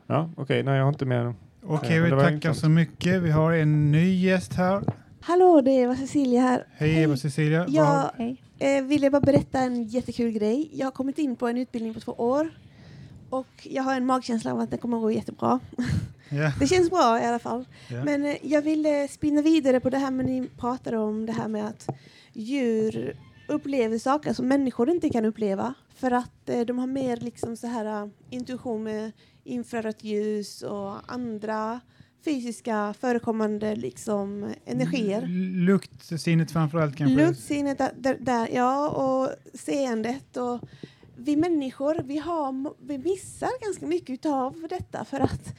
Ja, 0.08 0.30
okej, 0.38 0.64
nej 0.64 0.76
jag 0.78 0.84
har 0.84 0.90
inte 0.90 1.06
mer. 1.06 1.34
Okej, 1.66 1.98
Eh, 1.98 2.04
vi 2.04 2.10
tackar 2.10 2.32
intressant. 2.32 2.58
så 2.58 2.70
mycket. 2.70 3.22
Vi 3.24 3.32
har 3.32 3.54
en 3.54 3.92
ny 3.92 4.14
gäst 4.16 4.54
här. 4.54 4.84
Hallå, 5.22 5.62
det 5.62 5.72
är 5.72 5.84
Eva 5.84 5.96
Cecilia 5.96 6.42
här. 6.42 6.64
Hej 6.76 7.02
Eva 7.04 7.18
Cecilia. 7.18 7.60
Vad 7.60 7.70
Jag 7.70 8.12
eh, 8.78 8.84
ville 8.84 9.10
bara 9.10 9.22
berätta 9.22 9.60
en 9.60 9.84
jättekul 9.84 10.32
grej. 10.32 10.70
Jag 10.74 10.86
har 10.86 10.92
kommit 10.92 11.18
in 11.18 11.36
på 11.36 11.48
en 11.48 11.58
utbildning 11.58 11.94
på 11.94 12.00
två 12.00 12.12
år 12.12 12.50
och 13.30 13.48
jag 13.64 13.84
har 13.84 13.96
en 13.96 14.06
magkänsla 14.06 14.52
av 14.54 14.60
att 14.60 14.72
det 14.72 14.78
kommer 14.78 14.98
att 14.98 15.04
gå 15.04 15.12
jättebra. 15.12 15.60
Ja. 16.30 16.52
Det 16.60 16.68
känns 16.68 16.90
bra 16.90 17.22
i 17.22 17.26
alla 17.26 17.40
fall. 17.40 17.66
Ja. 17.90 18.04
Men 18.04 18.26
eh, 18.26 18.36
jag 18.42 18.62
ville 18.62 19.08
spinna 19.08 19.42
vidare 19.42 19.80
på 19.80 19.90
det 19.90 19.98
här 19.98 20.12
med 20.12 20.26
ni 20.26 20.50
pratade 20.58 20.98
om 20.98 21.26
det 21.26 21.32
här 21.34 21.48
med 21.48 21.66
att 21.68 21.88
djur 22.34 23.18
upplever 23.48 23.98
saker 23.98 24.34
som 24.34 24.48
människor 24.48 24.90
inte 24.90 25.10
kan 25.10 25.26
uppleva 25.26 25.74
för 25.96 26.12
att 26.12 26.50
eh, 26.50 26.60
de 26.62 26.80
har 26.80 26.88
mer 26.88 27.18
liksom 27.18 27.58
så 27.58 27.68
här 27.68 27.86
eh, 28.04 28.10
intuition 28.30 28.84
med 28.84 29.12
infrarött 29.44 30.04
ljus 30.04 30.62
och 30.62 30.96
andra 31.14 31.80
fysiska 32.26 32.94
förekommande 33.00 33.76
liksom 33.76 34.54
energier. 34.66 35.22
L- 35.22 35.52
Luktsinnet 35.66 36.52
framförallt 36.52 36.96
kanske? 36.96 37.26
Luktsinnet, 37.28 37.78
där, 37.78 37.92
där, 37.98 38.18
där, 38.20 38.48
ja, 38.54 38.90
och 38.90 39.30
seendet. 39.60 40.38
Och 40.38 40.60
vi 41.18 41.36
människor, 41.36 42.02
vi, 42.04 42.18
har, 42.18 42.74
vi 42.88 42.98
missar 42.98 43.64
ganska 43.66 43.86
mycket 43.86 44.26
av 44.26 44.68
detta 44.70 45.06
för 45.06 45.20
att 45.20 45.56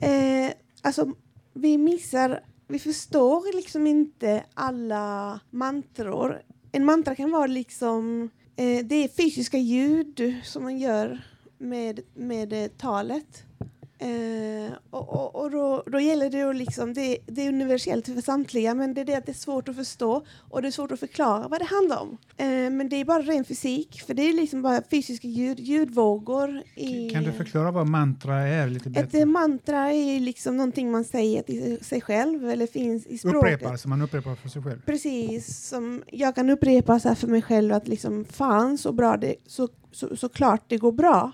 eh, 0.00 0.50
alltså, 0.82 1.12
vi 1.52 1.78
missar, 1.78 2.40
vi 2.68 2.78
förstår 2.78 3.56
liksom 3.56 3.86
inte 3.86 4.44
alla 4.54 5.40
mantror. 5.50 6.42
En 6.72 6.84
mantra 6.84 7.14
kan 7.14 7.30
vara 7.30 7.46
liksom, 7.46 8.30
eh, 8.56 8.86
det 8.86 8.94
är 8.94 9.08
fysiska 9.08 9.58
ljud 9.58 10.34
som 10.44 10.62
man 10.62 10.78
gör 10.78 11.22
med, 11.58 12.00
med 12.14 12.52
eh, 12.52 12.68
talet. 12.68 13.44
Eh, 13.98 14.72
och 14.90 15.06
och, 15.16 15.36
och 15.42 15.50
då, 15.50 15.82
då 15.86 16.00
gäller 16.00 16.30
det 16.30 16.42
att 16.42 16.56
liksom, 16.56 16.94
det, 16.94 17.18
det 17.26 17.42
är 17.42 17.48
universellt 17.48 18.06
för 18.06 18.20
samtliga 18.20 18.74
men 18.74 18.94
det 18.94 19.00
är 19.00 19.04
det 19.04 19.14
att 19.14 19.26
det 19.26 19.32
är 19.32 19.34
svårt 19.34 19.68
att 19.68 19.76
förstå 19.76 20.24
och 20.50 20.62
det 20.62 20.68
är 20.68 20.72
svårt 20.72 20.92
att 20.92 21.00
förklara 21.00 21.48
vad 21.48 21.60
det 21.60 21.64
handlar 21.64 22.00
om. 22.00 22.18
Eh, 22.36 22.46
men 22.70 22.88
det 22.88 22.96
är 22.96 23.04
bara 23.04 23.22
ren 23.22 23.44
fysik 23.44 24.02
för 24.06 24.14
det 24.14 24.22
är 24.22 24.32
liksom 24.32 24.62
bara 24.62 24.82
fysiska 24.90 25.28
ljud, 25.28 25.60
ljudvågor. 25.60 26.62
I, 26.74 27.10
Kan 27.10 27.22
du 27.24 27.32
förklara 27.32 27.70
vad 27.70 27.86
mantra 27.86 28.34
är 28.36 28.68
lite 28.68 28.88
ett 28.88 28.94
bättre? 28.94 29.18
eh, 29.18 29.26
mantra 29.26 29.92
är 29.92 30.20
liksom 30.20 30.56
någonting 30.56 30.90
man 30.90 31.04
säger 31.04 31.42
till 31.42 31.84
sig 31.84 32.00
själv 32.00 32.50
eller 32.50 32.66
finns 32.66 33.06
i 33.06 33.18
språket. 33.18 33.38
Upprepar, 33.54 33.76
som 33.76 33.88
man 33.90 34.02
upprepar 34.02 34.34
för 34.34 34.48
sig 34.48 34.62
själv. 34.62 34.80
Precis, 34.86 35.68
som 35.68 36.02
jag 36.06 36.34
kan 36.34 36.50
upprepa 36.50 37.00
så 37.00 37.14
för 37.14 37.26
mig 37.28 37.42
själv 37.42 37.72
att 37.74 37.88
liksom 37.88 38.24
fan 38.24 38.78
så 38.78 38.92
bra 38.92 39.16
det, 39.16 39.34
så, 39.46 39.68
så, 39.92 40.16
så 40.16 40.28
klart 40.28 40.62
det 40.68 40.76
går 40.78 40.92
bra. 40.92 41.32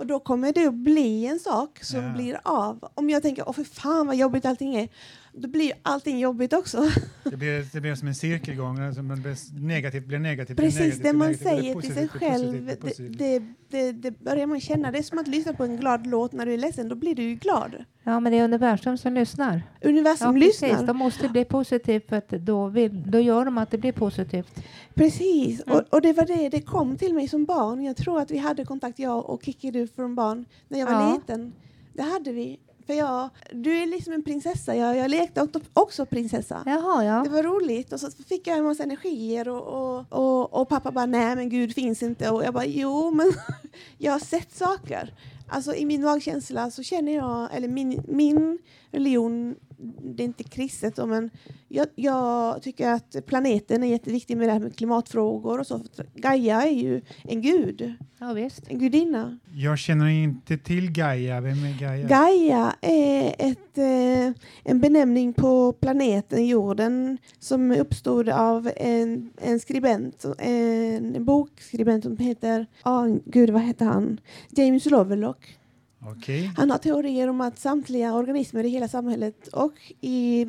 Och 0.00 0.06
då 0.06 0.20
kommer 0.20 0.52
det 0.52 0.66
att 0.66 0.74
bli 0.74 1.26
en 1.26 1.38
sak 1.40 1.84
som 1.84 2.00
Ja. 2.04 2.12
blir 2.12 2.40
av. 2.44 2.88
Om 2.94 3.10
jag 3.10 3.22
tänker, 3.22 3.48
åh 3.48 3.52
för 3.52 3.64
fan 3.64 4.06
vad 4.06 4.16
jobbigt 4.16 4.44
allting 4.46 4.74
är, 4.76 4.88
då 5.32 5.48
blir 5.48 5.72
allting 5.82 6.18
jobbigt 6.18 6.52
också. 6.52 6.78
Det 7.24 7.36
blir, 7.36 7.72
det 7.72 7.80
blir 7.80 7.94
som 7.94 8.08
en 8.08 8.14
cirkelgång. 8.14 8.78
Alltså 8.78 9.02
man 9.02 9.22
blir 9.22 9.60
negativt 9.60 10.06
blir 10.06 10.18
negativt. 10.18 10.56
blir 10.56 10.66
Precis, 10.66 10.80
negativt, 10.80 11.02
det 11.02 11.10
blir 11.10 11.18
man 11.18 11.28
negativt, 11.28 11.42
blir 11.42 11.60
säger 11.62 11.80
till 11.80 11.94
sig 11.94 12.08
positivt, 12.08 12.20
blir 12.20 12.30
själv, 12.30 12.80
positivt, 12.80 13.16
blir 13.16 13.16
det, 13.16 13.36
positivt. 13.36 13.52
det, 13.70 13.92
det, 13.92 13.92
det 13.92 14.20
börjar 14.24 14.46
man 14.46 14.60
känna. 14.60 14.90
Det 14.92 14.98
är 14.98 15.02
som 15.02 15.18
att 15.18 15.28
lyssna 15.28 15.52
på 15.52 15.64
en 15.64 15.76
glad 15.76 16.06
låt 16.06 16.32
när 16.32 16.46
du 16.46 16.54
är 16.54 16.58
ledsen, 16.58 16.88
då 16.88 16.94
blir 16.94 17.14
du 17.14 17.22
ju 17.22 17.34
glad. 17.34 17.84
Ja, 18.02 18.20
men 18.20 18.32
det 18.32 18.38
är 18.38 18.44
universum 18.44 18.98
som 18.98 19.14
lyssnar. 19.14 19.62
Universum 19.84 20.36
ja, 20.36 20.40
precis. 20.46 20.62
lyssnar. 20.62 20.86
De 20.86 20.96
måste 20.96 21.28
bli 21.28 21.44
positivt 21.44 22.08
för 22.08 22.16
att 22.16 22.28
då, 22.28 22.66
vill, 22.68 23.10
då 23.10 23.20
gör 23.20 23.44
de 23.44 23.58
att 23.58 23.70
det 23.70 23.78
blir 23.78 23.92
positivt. 23.92 24.62
Precis, 24.94 25.62
Mm. 25.66 25.76
och, 25.78 25.94
och 25.94 26.02
det 26.02 26.12
var 26.12 26.26
det 26.26 26.48
det 26.48 26.60
kom 26.62 26.96
till 26.96 27.14
mig 27.14 27.28
som 27.28 27.44
barn. 27.44 27.82
Jag 27.84 27.96
tror 27.96 28.20
att 28.20 28.30
vi 28.30 28.38
hade 28.38 28.64
kontakt, 28.64 28.98
jag 28.98 29.30
och 29.30 29.42
Kikki, 29.44 29.70
du 29.70 29.86
från 29.86 30.14
barn, 30.14 30.44
när 30.68 30.78
jag 30.78 30.86
var 30.86 30.92
Ja. 30.92 31.14
liten. 31.14 31.52
Det 31.92 32.02
hade 32.02 32.32
vi. 32.32 32.58
För 32.90 32.94
jag, 32.96 33.30
du 33.52 33.76
är 33.82 33.86
liksom 33.86 34.12
en 34.12 34.22
prinsessa, 34.22 34.76
jag, 34.76 34.96
jag 34.96 35.10
lekte 35.10 35.48
också- 35.74 36.06
prinsessa. 36.06 36.62
Jaha, 36.66 37.04
ja. 37.04 37.22
Det 37.24 37.30
var 37.30 37.42
roligt 37.42 37.92
och 37.92 38.00
så 38.00 38.10
fick 38.10 38.46
jag 38.46 38.58
en 38.58 38.64
massa 38.64 38.82
energier 38.82 39.48
och, 39.48 39.62
och, 39.62 40.06
och, 40.08 40.60
och 40.60 40.68
pappa 40.68 40.90
bara 40.90 41.06
nej 41.06 41.36
men 41.36 41.48
gud 41.48 41.74
finns 41.74 42.02
inte 42.02 42.30
och 42.30 42.44
jag 42.44 42.54
bara 42.54 42.64
jo 42.66 43.10
men 43.10 43.32
jag 43.98 44.12
har 44.12 44.18
sett 44.18 44.56
saker. 44.56 45.14
Alltså 45.48 45.74
i 45.74 45.84
min 45.84 46.02
magkänsla 46.02 46.70
så 46.70 46.82
känner 46.82 47.14
jag, 47.14 47.48
eller 47.52 47.68
min, 47.68 48.02
min 48.08 48.58
religion 48.90 49.56
det 50.02 50.22
är 50.22 50.24
inte 50.24 50.44
kristet 50.44 50.96
då, 50.96 51.06
men 51.06 51.30
jag, 51.68 51.86
jag 51.94 52.62
tycker 52.62 52.88
att 52.88 53.26
planeten 53.26 53.82
är 53.82 53.86
jätteviktig 53.86 54.36
med 54.36 54.48
det 54.48 54.52
här 54.52 54.60
med 54.60 54.76
klimatfrågor 54.76 55.58
och 55.58 55.66
så. 55.66 55.84
Gaia 56.14 56.62
är 56.62 56.70
ju 56.72 57.02
en 57.22 57.42
gud. 57.42 57.94
Ja, 58.18 58.32
visst. 58.32 58.68
En 58.68 58.78
gudinna. 58.78 59.38
Jag 59.52 59.78
känner 59.78 60.08
inte 60.08 60.58
till 60.58 60.92
Gaia. 60.92 61.40
Vem 61.40 61.64
är 61.64 61.78
Gaia? 61.80 62.08
Gaia 62.08 62.74
är 62.80 63.34
ett, 63.38 63.78
eh, 63.78 64.42
en 64.64 64.80
benämning 64.80 65.32
på 65.32 65.72
planeten 65.72 66.46
jorden 66.46 67.18
som 67.38 67.72
uppstod 67.72 68.28
av 68.28 68.70
en, 68.76 69.30
en 69.36 69.60
skribent, 69.60 70.24
en, 70.38 71.16
en 71.16 71.24
bokskribent 71.24 72.04
som 72.04 72.16
heter, 72.16 72.66
ah, 72.82 73.06
gud 73.24 73.50
vad 73.50 73.62
heter 73.62 73.84
han? 73.84 74.20
James 74.50 74.86
Lovelock. 74.86 75.59
Okej. 76.02 76.52
Han 76.56 76.70
har 76.70 76.78
teorier 76.78 77.28
om 77.28 77.40
att 77.40 77.58
samtliga 77.58 78.14
organismer 78.14 78.64
i 78.64 78.68
hela 78.68 78.88
samhället 78.88 79.48
och 79.48 79.72
i 80.00 80.46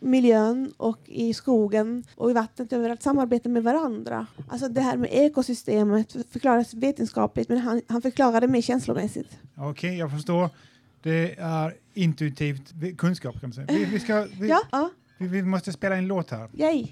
miljön 0.00 0.72
och 0.76 0.98
i 1.06 1.34
skogen 1.34 2.04
och 2.14 2.30
i 2.30 2.32
vattnet 2.32 2.72
överallt 2.72 3.02
samarbetar 3.02 3.50
med 3.50 3.62
varandra. 3.62 4.26
Alltså 4.48 4.68
det 4.68 4.80
här 4.80 4.96
med 4.96 5.08
ekosystemet 5.12 6.16
förklaras 6.30 6.74
vetenskapligt 6.74 7.48
men 7.48 7.58
han, 7.58 7.82
han 7.88 8.02
förklarar 8.02 8.40
det 8.40 8.48
mer 8.48 8.62
känslomässigt. 8.62 9.38
Okej, 9.56 9.98
jag 9.98 10.10
förstår. 10.10 10.48
Det 11.02 11.34
är 11.38 11.74
intuitivt 11.94 12.96
kunskap 12.98 13.40
kan 13.40 13.48
man 13.48 13.52
säga. 13.52 13.66
Vi, 13.68 13.84
vi, 13.84 14.00
ska, 14.00 14.26
vi, 14.40 14.48
Ja, 14.48 14.60
ja. 14.72 14.90
vi, 15.18 15.26
vi 15.26 15.42
måste 15.42 15.72
spela 15.72 15.96
en 15.96 16.06
låt 16.06 16.30
här. 16.30 16.48
Yay! 16.54 16.86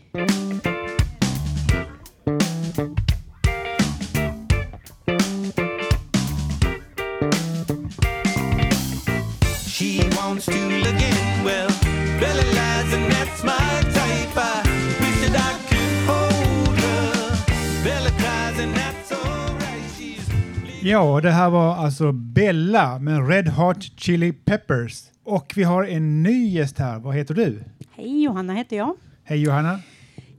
Ja, 20.83 21.21
det 21.21 21.31
här 21.31 21.51
var 21.51 21.75
alltså 21.77 22.13
Bella 22.13 22.99
med 22.99 23.29
Red 23.29 23.49
Hot 23.49 23.83
Chili 24.01 24.33
Peppers. 24.33 25.05
Och 25.25 25.53
vi 25.57 25.63
har 25.63 25.85
en 25.85 26.23
ny 26.23 26.49
gäst 26.49 26.79
här. 26.79 26.99
Vad 26.99 27.15
heter 27.15 27.35
du? 27.35 27.65
Hej, 27.97 28.23
Johanna 28.23 28.53
heter 28.55 28.77
jag. 28.77 28.97
Hej 29.25 29.39
Johanna. 29.43 29.81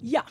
Ja, 0.01 0.21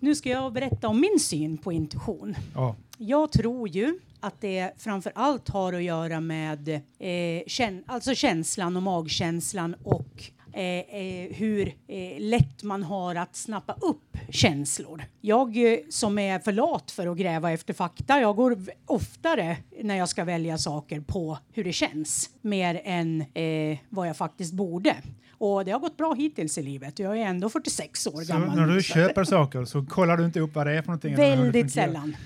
nu 0.00 0.14
ska 0.14 0.28
jag 0.28 0.52
berätta 0.52 0.88
om 0.88 1.00
min 1.00 1.20
syn 1.20 1.58
på 1.58 1.72
intuition. 1.72 2.34
Ja. 2.54 2.76
Jag 2.98 3.32
tror 3.32 3.68
ju 3.68 3.98
att 4.20 4.40
det 4.40 4.70
framför 4.78 5.12
allt 5.14 5.48
har 5.48 5.72
att 5.72 5.82
göra 5.82 6.20
med 6.20 6.68
eh, 6.68 7.42
kän- 7.46 7.82
alltså 7.86 8.14
känslan 8.14 8.76
och 8.76 8.82
magkänslan 8.82 9.74
och 9.82 10.24
hur 11.30 11.68
eh, 11.88 12.20
lätt 12.20 12.62
man 12.62 12.82
har 12.82 13.14
att 13.14 13.36
snappa 13.36 13.72
upp 13.72 14.16
känslor. 14.30 15.04
Jag 15.20 15.72
eh, 15.72 15.78
som 15.90 16.18
är 16.18 16.38
för 16.38 16.52
lat 16.52 16.90
för 16.90 17.06
att 17.06 17.16
gräva 17.16 17.52
efter 17.52 17.74
fakta, 17.74 18.20
jag 18.20 18.36
går 18.36 18.56
oftare 18.86 19.56
när 19.82 19.96
jag 19.96 20.08
ska 20.08 20.24
välja 20.24 20.58
saker 20.58 21.00
på 21.00 21.38
hur 21.52 21.64
det 21.64 21.72
känns 21.72 22.30
mer 22.40 22.80
än 22.84 23.20
eh, 23.20 23.78
vad 23.88 24.08
jag 24.08 24.16
faktiskt 24.16 24.52
borde. 24.52 24.96
Och 25.38 25.64
det 25.64 25.70
har 25.70 25.78
gått 25.78 25.96
bra 25.96 26.14
hittills 26.14 26.58
i 26.58 26.62
livet. 26.62 26.98
Jag 26.98 27.18
är 27.18 27.22
ändå 27.22 27.48
46 27.48 28.06
år 28.06 28.22
Så 28.22 28.32
gammal. 28.32 28.56
när 28.56 28.74
du 28.74 28.82
köper 28.82 29.24
saker 29.24 29.64
så 29.64 29.84
kollar 29.86 30.16
du 30.16 30.24
inte 30.24 30.40
upp 30.40 30.54
vad 30.54 30.66
det 30.66 30.72
är 30.72 30.82
för 30.82 30.86
någonting? 30.88 31.16
Väldigt 31.16 31.72
sällan. 31.72 32.16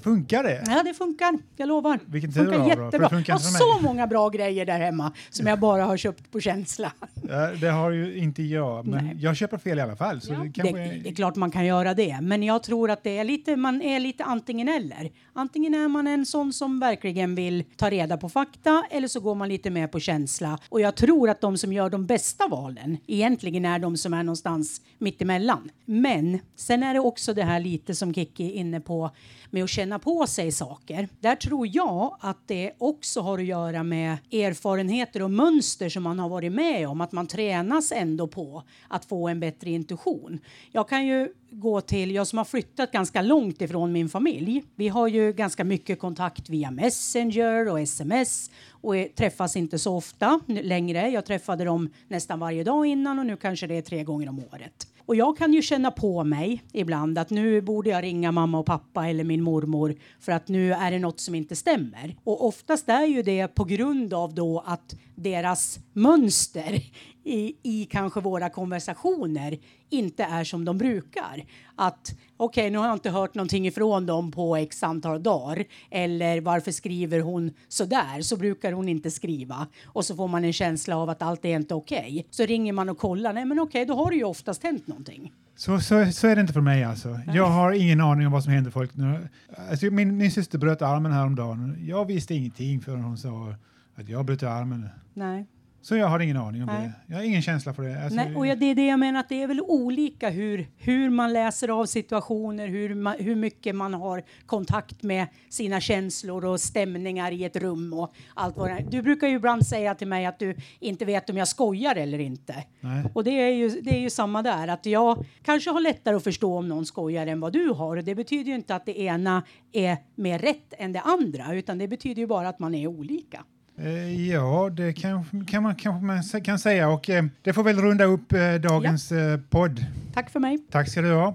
Funkar 0.00 0.42
det? 0.42 0.64
Ja, 0.66 0.82
det 0.82 0.94
funkar. 0.94 1.38
Jag 1.56 1.68
lovar. 1.68 1.98
Vilken 2.06 2.32
tur 2.32 2.44
funkar 2.44 2.66
jättebra. 2.66 2.98
det 2.98 3.08
funkar 3.08 3.32
Jag 3.32 3.38
har 3.38 3.48
inte 3.48 3.58
för 3.58 3.78
så 3.78 3.82
många 3.82 4.06
bra 4.06 4.28
grejer 4.28 4.66
där 4.66 4.78
hemma 4.78 5.12
som 5.30 5.46
jag 5.46 5.60
bara 5.60 5.84
har 5.84 5.96
köpt 5.96 6.30
på 6.30 6.40
känsla. 6.40 6.92
Ja, 7.28 7.50
Det 7.60 7.68
har 7.68 7.90
ju 7.90 8.16
inte 8.16 8.42
jag, 8.42 8.86
men 8.86 9.04
Nej. 9.04 9.16
jag 9.20 9.36
köper 9.36 9.58
fel 9.58 9.78
i 9.78 9.80
alla 9.80 9.96
fall. 9.96 10.20
Så 10.20 10.32
det 10.32 10.62
Det, 10.62 10.68
är... 10.68 11.02
det 11.02 11.08
är 11.08 11.14
klart 11.14 11.36
man 11.36 11.50
kan 11.50 11.66
göra 11.66 11.94
det, 11.94 12.18
men 12.22 12.42
jag 12.42 12.62
tror 12.62 12.90
att 12.90 13.02
det 13.02 13.18
är 13.18 13.24
lite, 13.24 13.56
man 13.56 13.82
är 13.82 14.00
lite 14.00 14.24
antingen 14.24 14.68
eller. 14.68 15.10
Antingen 15.32 15.74
är 15.74 15.88
man 15.88 16.06
en 16.06 16.26
sån 16.26 16.52
som 16.52 16.80
verkligen 16.80 17.34
vill 17.34 17.64
ta 17.76 17.90
reda 17.90 18.16
på 18.16 18.28
fakta 18.28 18.84
eller 18.90 19.08
så 19.08 19.20
går 19.20 19.34
man 19.34 19.48
lite 19.48 19.70
mer 19.70 19.86
på 19.86 20.00
känsla. 20.00 20.58
Och 20.68 20.80
jag 20.80 20.94
tror 20.94 21.30
att 21.30 21.40
de 21.40 21.58
som 21.58 21.72
gör 21.72 21.90
de 21.90 22.06
bästa 22.06 22.48
valen 22.48 22.96
egentligen 23.06 23.64
är 23.64 23.78
de 23.78 23.96
som 23.96 24.14
är 24.14 24.22
någonstans 24.22 24.80
mittemellan. 24.98 25.70
Men 25.84 26.38
sen 26.56 26.82
är 26.82 26.94
det 26.94 27.00
också 27.00 27.34
det 27.34 27.42
här 27.44 27.60
lite 27.60 27.94
som 27.94 28.14
Kiki 28.14 28.44
är 28.44 28.54
inne 28.54 28.80
på 28.80 29.10
med 29.50 29.64
att 29.64 29.70
känna 29.82 29.98
på 29.98 30.26
sig 30.26 30.52
saker. 30.52 31.08
Där 31.20 31.36
tror 31.36 31.68
jag 31.72 32.16
att 32.20 32.48
det 32.48 32.72
också 32.78 33.20
har 33.20 33.38
att 33.38 33.44
göra 33.44 33.82
med 33.82 34.16
erfarenheter 34.32 35.22
och 35.22 35.30
mönster 35.30 35.88
som 35.88 36.02
man 36.02 36.18
har 36.18 36.28
varit 36.28 36.52
med 36.52 36.88
om. 36.88 37.00
Att 37.00 37.12
man 37.12 37.26
tränas 37.26 37.92
ändå 37.92 38.26
på 38.28 38.62
att 38.88 39.04
få 39.04 39.28
en 39.28 39.40
bättre 39.40 39.70
intuition. 39.70 40.40
Jag 40.72 40.88
kan 40.88 41.06
ju 41.06 41.28
gå 41.50 41.80
till, 41.80 42.14
jag 42.14 42.26
som 42.26 42.38
har 42.38 42.44
flyttat 42.44 42.92
ganska 42.92 43.22
långt 43.22 43.62
ifrån 43.62 43.92
min 43.92 44.08
familj. 44.08 44.64
Vi 44.74 44.88
har 44.88 45.08
ju 45.08 45.32
ganska 45.32 45.64
mycket 45.64 45.98
kontakt 45.98 46.48
via 46.48 46.70
Messenger 46.70 47.68
och 47.68 47.80
sms 47.80 48.50
och 48.70 48.94
träffas 49.16 49.56
inte 49.56 49.78
så 49.78 49.96
ofta 49.96 50.40
längre. 50.46 51.08
Jag 51.08 51.26
träffade 51.26 51.64
dem 51.64 51.90
nästan 52.08 52.40
varje 52.40 52.64
dag 52.64 52.86
innan 52.86 53.18
och 53.18 53.26
nu 53.26 53.36
kanske 53.36 53.66
det 53.66 53.74
är 53.74 53.82
tre 53.82 54.04
gånger 54.04 54.28
om 54.28 54.38
året. 54.52 54.91
Och 55.12 55.16
jag 55.16 55.36
kan 55.36 55.52
ju 55.52 55.62
känna 55.62 55.90
på 55.90 56.24
mig 56.24 56.62
ibland 56.72 57.18
att 57.18 57.30
nu 57.30 57.60
borde 57.60 57.90
jag 57.90 58.02
ringa 58.02 58.32
mamma 58.32 58.58
och 58.58 58.66
pappa 58.66 59.08
eller 59.08 59.24
min 59.24 59.42
mormor 59.42 59.94
för 60.20 60.32
att 60.32 60.48
nu 60.48 60.72
är 60.72 60.90
det 60.90 60.98
något 60.98 61.20
som 61.20 61.34
inte 61.34 61.56
stämmer. 61.56 62.16
Och 62.24 62.46
oftast 62.46 62.88
är 62.88 63.06
ju 63.06 63.22
det 63.22 63.48
på 63.48 63.64
grund 63.64 64.14
av 64.14 64.34
då 64.34 64.64
att 64.66 64.94
deras 65.14 65.78
mönster 65.92 66.82
i, 67.24 67.56
i 67.62 67.88
kanske 67.90 68.20
våra 68.20 68.50
konversationer 68.50 69.58
inte 69.90 70.24
är 70.24 70.44
som 70.44 70.64
de 70.64 70.78
brukar. 70.78 71.44
Att 71.76 72.14
okej, 72.44 72.70
nu 72.70 72.78
har 72.78 72.86
jag 72.86 72.96
inte 72.96 73.10
hört 73.10 73.34
någonting 73.34 73.66
ifrån 73.66 74.06
dem 74.06 74.32
på 74.32 74.56
x 74.56 74.82
antal 74.82 75.22
dagar. 75.22 75.64
Eller 75.90 76.40
varför 76.40 76.70
skriver 76.72 77.20
hon 77.20 77.50
så 77.68 77.84
där? 77.84 78.22
Så 78.22 78.36
brukar 78.36 78.72
hon 78.72 78.88
inte 78.88 79.10
skriva. 79.10 79.66
Och 79.84 80.04
så 80.04 80.16
får 80.16 80.28
man 80.28 80.44
en 80.44 80.52
känsla 80.52 80.96
av 80.96 81.10
att 81.10 81.22
allt 81.22 81.44
är 81.44 81.56
inte 81.56 81.74
okej. 81.74 82.26
Så 82.30 82.44
ringer 82.44 82.72
man 82.72 82.88
och 82.88 82.98
kollar. 82.98 83.32
Nej, 83.32 83.44
men 83.44 83.58
okej, 83.60 83.86
då 83.86 83.94
har 83.94 84.10
det 84.10 84.16
ju 84.16 84.24
oftast 84.24 84.62
hänt 84.62 84.86
någonting. 84.86 85.32
Så, 85.56 85.80
så, 85.80 86.12
så 86.12 86.26
är 86.26 86.34
det 86.34 86.40
inte 86.40 86.52
för 86.52 86.60
mig 86.60 86.84
alltså. 86.84 87.20
Jag 87.34 87.46
har 87.46 87.72
ingen 87.72 88.00
aning 88.00 88.26
om 88.26 88.32
vad 88.32 88.44
som 88.44 88.52
händer 88.52 88.70
folk 88.70 88.94
nu. 88.94 89.28
Alltså, 89.70 89.86
min, 89.86 90.16
min 90.16 90.30
syster 90.30 90.58
bröt 90.58 90.82
armen 90.82 91.12
häromdagen. 91.12 91.76
Jag 91.86 92.04
visste 92.04 92.34
ingenting 92.34 92.80
förrän 92.80 93.02
hon 93.02 93.18
sa 93.18 93.54
att 93.94 94.08
jag 94.08 94.24
bröt 94.24 94.42
armen. 94.42 94.88
Nej. 95.14 95.46
Så 95.82 95.96
jag 95.96 96.06
har 96.06 96.20
ingen 96.20 96.36
aning 96.36 96.62
om 96.62 96.66
Nej. 96.66 96.82
det. 96.82 96.92
Jag 97.06 97.16
har 97.16 97.24
ingen 97.24 97.42
känsla 97.42 97.74
för 97.74 97.82
det. 97.82 98.04
Alltså, 98.04 98.16
Nej, 98.16 98.36
och 98.36 98.44
det 98.44 98.66
är 98.66 98.74
det 98.74 98.86
jag 98.86 98.98
menar, 98.98 99.20
att 99.20 99.28
det 99.28 99.42
är 99.42 99.46
väl 99.46 99.60
olika 99.60 100.30
hur, 100.30 100.66
hur 100.78 101.10
man 101.10 101.32
läser 101.32 101.68
av 101.68 101.86
situationer, 101.86 102.68
hur, 102.68 102.94
man, 102.94 103.14
hur 103.18 103.34
mycket 103.36 103.74
man 103.74 103.94
har 103.94 104.22
kontakt 104.46 105.02
med 105.02 105.26
sina 105.50 105.80
känslor 105.80 106.44
och 106.44 106.60
stämningar 106.60 107.32
i 107.32 107.44
ett 107.44 107.56
rum 107.56 107.92
och 107.92 108.12
allt 108.34 108.56
vad 108.56 108.70
det. 108.70 108.86
Du 108.90 109.02
brukar 109.02 109.28
ju 109.28 109.36
ibland 109.36 109.66
säga 109.66 109.94
till 109.94 110.08
mig 110.08 110.26
att 110.26 110.38
du 110.38 110.56
inte 110.80 111.04
vet 111.04 111.30
om 111.30 111.36
jag 111.36 111.48
skojar 111.48 111.96
eller 111.96 112.18
inte. 112.18 112.64
Nej. 112.80 113.04
Och 113.14 113.24
det 113.24 113.40
är, 113.40 113.50
ju, 113.50 113.68
det 113.68 113.90
är 113.90 114.00
ju 114.00 114.10
samma 114.10 114.42
där, 114.42 114.68
att 114.68 114.86
jag 114.86 115.24
kanske 115.42 115.70
har 115.70 115.80
lättare 115.80 116.16
att 116.16 116.24
förstå 116.24 116.58
om 116.58 116.68
någon 116.68 116.86
skojar 116.86 117.26
än 117.26 117.40
vad 117.40 117.52
du 117.52 117.68
har. 117.68 117.96
Och 117.96 118.04
det 118.04 118.14
betyder 118.14 118.50
ju 118.50 118.54
inte 118.54 118.74
att 118.74 118.86
det 118.86 119.00
ena 119.00 119.42
är 119.72 119.96
mer 120.14 120.38
rätt 120.38 120.74
än 120.78 120.92
det 120.92 121.00
andra, 121.00 121.54
utan 121.54 121.78
det 121.78 121.88
betyder 121.88 122.22
ju 122.22 122.26
bara 122.26 122.48
att 122.48 122.58
man 122.58 122.74
är 122.74 122.86
olika. 122.86 123.44
Eh, 123.84 124.28
ja, 124.28 124.70
det 124.72 124.92
kan, 124.92 125.24
kan 125.46 125.62
man 125.62 125.74
kanske 125.74 126.04
man 126.06 126.42
kan 126.42 126.58
säga. 126.58 126.88
Och 126.88 127.10
eh, 127.10 127.24
det 127.42 127.52
får 127.52 127.62
väl 127.64 127.76
runda 127.80 128.04
upp 128.04 128.32
eh, 128.32 128.54
dagens 128.54 129.12
eh, 129.12 129.40
podd. 129.50 129.84
Tack 130.14 130.30
för 130.30 130.40
mig. 130.40 130.58
Tack 130.70 130.88
ska 130.88 131.02
du 131.02 131.12
ha. 131.12 131.34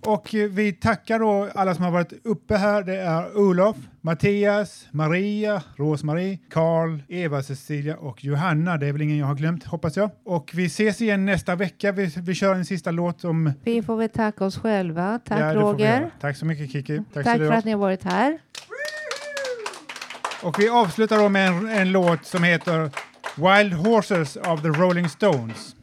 Och 0.00 0.34
eh, 0.34 0.48
vi 0.50 0.72
tackar 0.72 1.18
då 1.18 1.48
alla 1.54 1.74
som 1.74 1.84
har 1.84 1.90
varit 1.90 2.12
uppe 2.24 2.56
här. 2.56 2.82
Det 2.82 2.96
är 2.96 3.36
Olof, 3.36 3.76
Mattias, 4.00 4.88
Maria, 4.90 5.62
Rosmarie, 5.76 6.38
Karl, 6.50 6.98
Eva, 7.08 7.42
Cecilia 7.42 7.96
och 7.96 8.24
Johanna. 8.24 8.76
Det 8.76 8.86
är 8.86 8.92
väl 8.92 9.02
ingen 9.02 9.18
jag 9.18 9.26
har 9.26 9.34
glömt, 9.34 9.64
hoppas 9.64 9.96
jag. 9.96 10.10
Och 10.24 10.50
vi 10.54 10.64
ses 10.66 11.00
igen 11.00 11.24
nästa 11.24 11.54
vecka. 11.54 11.92
Vi, 11.92 12.14
vi 12.22 12.34
kör 12.34 12.54
en 12.54 12.64
sista 12.64 12.90
låt 12.90 13.24
om... 13.24 13.52
Vi 13.64 13.82
får 13.82 13.96
väl 13.96 14.08
tacka 14.08 14.44
oss 14.44 14.58
själva. 14.58 15.18
Tack 15.24 15.40
Ja, 15.40 15.54
Roger. 15.54 16.10
Tack 16.20 16.36
så 16.36 16.46
mycket 16.46 16.70
Kiki. 16.70 17.02
Tack, 17.12 17.24
Tack 17.24 17.38
för 17.38 17.52
att 17.52 17.64
ni 17.64 17.72
har 17.72 17.78
varit 17.78 18.04
här. 18.04 18.38
Och 20.42 20.58
vi 20.58 20.68
avslutar 20.68 21.18
då 21.18 21.28
med 21.28 21.48
en, 21.48 21.68
en 21.68 21.92
låt 21.92 22.26
som 22.26 22.42
heter 22.42 22.90
Wild 23.36 23.72
Horses 23.72 24.36
of 24.36 24.62
the 24.62 24.68
Rolling 24.68 25.08
Stones. 25.08 25.74